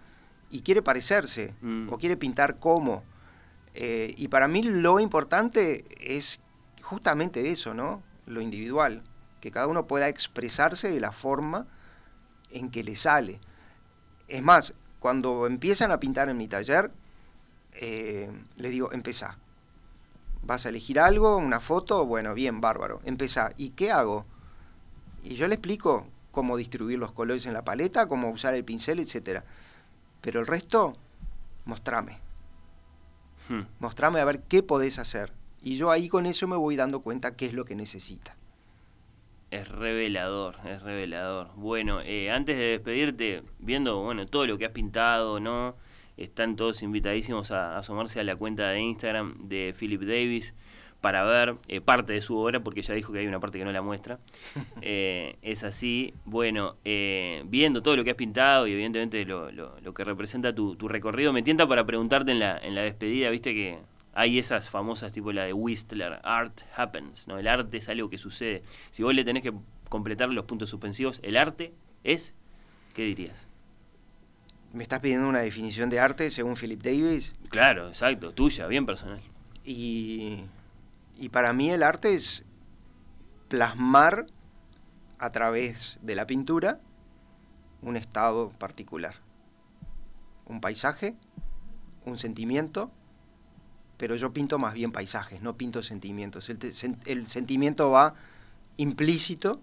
y 0.50 0.60
quiere 0.60 0.82
parecerse 0.82 1.54
mm. 1.62 1.88
o 1.90 1.96
quiere 1.96 2.18
pintar 2.18 2.58
como 2.58 3.02
eh, 3.74 4.14
y 4.16 4.28
para 4.28 4.48
mí 4.48 4.62
lo 4.62 5.00
importante 5.00 5.86
es 5.98 6.38
justamente 6.92 7.50
eso 7.50 7.74
no 7.74 8.02
lo 8.26 8.40
individual 8.40 9.02
que 9.40 9.50
cada 9.50 9.66
uno 9.66 9.86
pueda 9.86 10.08
expresarse 10.08 10.90
de 10.90 11.00
la 11.00 11.12
forma 11.12 11.66
en 12.50 12.70
que 12.70 12.84
le 12.84 12.96
sale 12.96 13.40
es 14.28 14.42
más 14.42 14.74
cuando 15.00 15.46
empiezan 15.46 15.90
a 15.90 15.98
pintar 15.98 16.28
en 16.28 16.36
mi 16.36 16.48
taller 16.48 16.90
eh, 17.74 18.30
les 18.56 18.70
digo, 18.70 18.92
empezá. 18.92 19.36
¿Vas 20.42 20.66
a 20.66 20.68
elegir 20.68 20.98
algo, 21.00 21.36
una 21.36 21.60
foto? 21.60 22.04
Bueno, 22.04 22.34
bien, 22.34 22.60
bárbaro, 22.60 23.00
empezá. 23.04 23.52
¿Y 23.56 23.70
qué 23.70 23.90
hago? 23.90 24.26
Y 25.22 25.36
yo 25.36 25.46
le 25.48 25.54
explico 25.54 26.06
cómo 26.30 26.56
distribuir 26.56 26.98
los 26.98 27.12
colores 27.12 27.46
en 27.46 27.54
la 27.54 27.64
paleta, 27.64 28.06
cómo 28.06 28.30
usar 28.30 28.54
el 28.54 28.64
pincel, 28.64 28.98
etc. 28.98 29.42
Pero 30.20 30.40
el 30.40 30.46
resto, 30.46 30.96
mostrame. 31.64 32.18
Hmm. 33.48 33.62
Mostrame 33.78 34.20
a 34.20 34.24
ver 34.24 34.42
qué 34.42 34.62
podés 34.62 34.98
hacer. 34.98 35.32
Y 35.62 35.76
yo 35.76 35.90
ahí 35.90 36.08
con 36.08 36.26
eso 36.26 36.48
me 36.48 36.56
voy 36.56 36.76
dando 36.76 37.00
cuenta 37.00 37.36
qué 37.36 37.46
es 37.46 37.52
lo 37.52 37.64
que 37.64 37.74
necesita. 37.74 38.36
Es 39.50 39.68
revelador, 39.68 40.56
es 40.66 40.82
revelador. 40.82 41.50
Bueno, 41.56 42.00
eh, 42.00 42.30
antes 42.30 42.56
de 42.56 42.64
despedirte, 42.64 43.42
viendo 43.58 44.00
bueno 44.02 44.26
todo 44.26 44.46
lo 44.46 44.58
que 44.58 44.66
has 44.66 44.72
pintado, 44.72 45.40
¿no? 45.40 45.76
están 46.16 46.56
todos 46.56 46.82
invitadísimos 46.82 47.50
a, 47.50 47.78
asomarse 47.78 48.20
a 48.20 48.24
la 48.24 48.36
cuenta 48.36 48.68
de 48.70 48.80
Instagram 48.80 49.48
de 49.48 49.74
Philip 49.78 50.02
Davis 50.02 50.54
para 51.00 51.24
ver 51.24 51.56
eh, 51.66 51.80
parte 51.80 52.12
de 52.12 52.22
su 52.22 52.36
obra, 52.36 52.60
porque 52.60 52.82
ya 52.82 52.94
dijo 52.94 53.12
que 53.12 53.18
hay 53.18 53.26
una 53.26 53.40
parte 53.40 53.58
que 53.58 53.64
no 53.64 53.72
la 53.72 53.82
muestra. 53.82 54.18
Eh, 54.84 55.36
es 55.42 55.62
así. 55.62 56.12
Bueno, 56.24 56.76
eh, 56.84 57.44
viendo 57.46 57.82
todo 57.82 57.96
lo 57.96 58.04
que 58.04 58.10
has 58.10 58.16
pintado 58.16 58.66
y 58.66 58.72
evidentemente 58.72 59.24
lo, 59.24 59.50
lo, 59.52 59.94
que 59.94 60.04
representa 60.04 60.54
tu, 60.54 60.76
recorrido, 60.88 61.32
me 61.32 61.42
tienta 61.42 61.66
para 61.68 61.84
preguntarte 61.86 62.32
en 62.32 62.40
la, 62.40 62.58
en 62.58 62.74
la 62.74 62.82
despedida, 62.82 63.30
viste 63.30 63.54
que 63.54 63.78
hay 64.14 64.38
esas 64.38 64.68
famosas 64.68 65.12
tipo 65.12 65.32
la 65.32 65.44
de 65.44 65.52
Whistler, 65.52 66.20
Art 66.22 66.62
Happens, 66.76 67.26
¿no? 67.28 67.38
El 67.38 67.48
arte 67.48 67.78
es 67.78 67.88
algo 67.88 68.10
que 68.10 68.18
sucede. 68.18 68.62
Si 68.90 69.02
vos 69.02 69.14
le 69.14 69.24
tenés 69.24 69.42
que 69.42 69.52
completar 69.88 70.28
los 70.28 70.44
puntos 70.44 70.68
suspensivos, 70.68 71.20
¿el 71.22 71.36
arte 71.36 71.72
es? 72.04 72.34
¿Qué 72.94 73.02
dirías? 73.02 73.46
¿Me 74.72 74.82
estás 74.82 75.00
pidiendo 75.00 75.28
una 75.28 75.40
definición 75.40 75.90
de 75.90 76.00
arte 76.00 76.30
según 76.30 76.56
Philip 76.56 76.82
Davis? 76.82 77.34
Claro, 77.48 77.88
exacto, 77.88 78.32
tuya, 78.32 78.66
bien 78.66 78.86
personal. 78.86 79.20
Y, 79.64 80.44
y 81.18 81.28
para 81.28 81.52
mí 81.52 81.70
el 81.70 81.82
arte 81.82 82.14
es 82.14 82.44
plasmar 83.48 84.26
a 85.18 85.30
través 85.30 85.98
de 86.02 86.14
la 86.14 86.26
pintura 86.26 86.80
un 87.82 87.96
estado 87.96 88.50
particular. 88.58 89.16
Un 90.46 90.60
paisaje, 90.60 91.16
un 92.04 92.18
sentimiento, 92.18 92.90
pero 94.02 94.16
yo 94.16 94.32
pinto 94.32 94.58
más 94.58 94.74
bien 94.74 94.90
paisajes, 94.90 95.42
no 95.42 95.56
pinto 95.56 95.80
sentimientos. 95.80 96.50
El, 96.50 97.26
sentimiento 97.28 97.92
va 97.92 98.14
implícito 98.76 99.60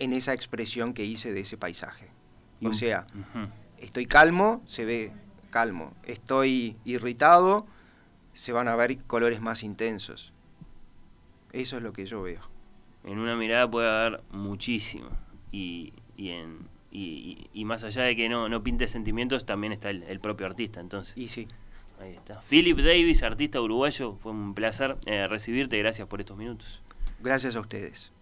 en 0.00 0.12
esa 0.12 0.34
expresión 0.34 0.94
que 0.94 1.04
hice 1.04 1.32
de 1.32 1.42
ese 1.42 1.56
paisaje. 1.56 2.08
O 2.64 2.74
sea, 2.74 3.06
Estoy 3.78 4.06
calmo, 4.06 4.62
se 4.64 4.84
ve 4.84 5.12
calmo. 5.50 5.94
Estoy 6.02 6.76
irritado, 6.84 7.68
se 8.32 8.50
van 8.50 8.66
a 8.66 8.74
ver 8.74 9.00
colores 9.04 9.40
más 9.40 9.62
intensos. 9.62 10.32
Eso 11.52 11.76
es 11.76 11.84
lo 11.84 11.92
que 11.92 12.06
yo 12.06 12.20
veo. 12.20 12.40
En 13.04 13.20
una 13.20 13.36
mirada 13.36 13.70
puede 13.70 13.88
haber 13.88 14.24
muchísimo. 14.32 15.10
Y, 15.52 15.92
y, 16.16 16.30
en, 16.30 16.66
y, 16.90 17.64
más 17.64 17.84
allá 17.84 18.02
de 18.02 18.16
que 18.16 18.28
no, 18.28 18.48
no 18.48 18.64
pinte 18.64 18.88
sentimientos, 18.88 19.46
también 19.46 19.72
está 19.72 19.90
el, 19.90 20.18
propio 20.18 20.46
artista, 20.46 20.80
entonces. 20.80 21.16
Y 21.16 21.28
sí. 21.28 21.46
Ahí 22.04 22.12
está. 22.16 22.42
Philip 22.42 22.78
Davis, 22.78 23.22
artista 23.22 23.60
uruguayo, 23.60 24.16
fue 24.22 24.32
un 24.32 24.54
placer 24.54 24.96
eh, 25.06 25.26
recibirte. 25.26 25.78
Gracias 25.78 26.06
por 26.06 26.20
estos 26.20 26.36
minutos. 26.36 26.82
Gracias 27.20 27.56
a 27.56 27.60
ustedes. 27.60 28.12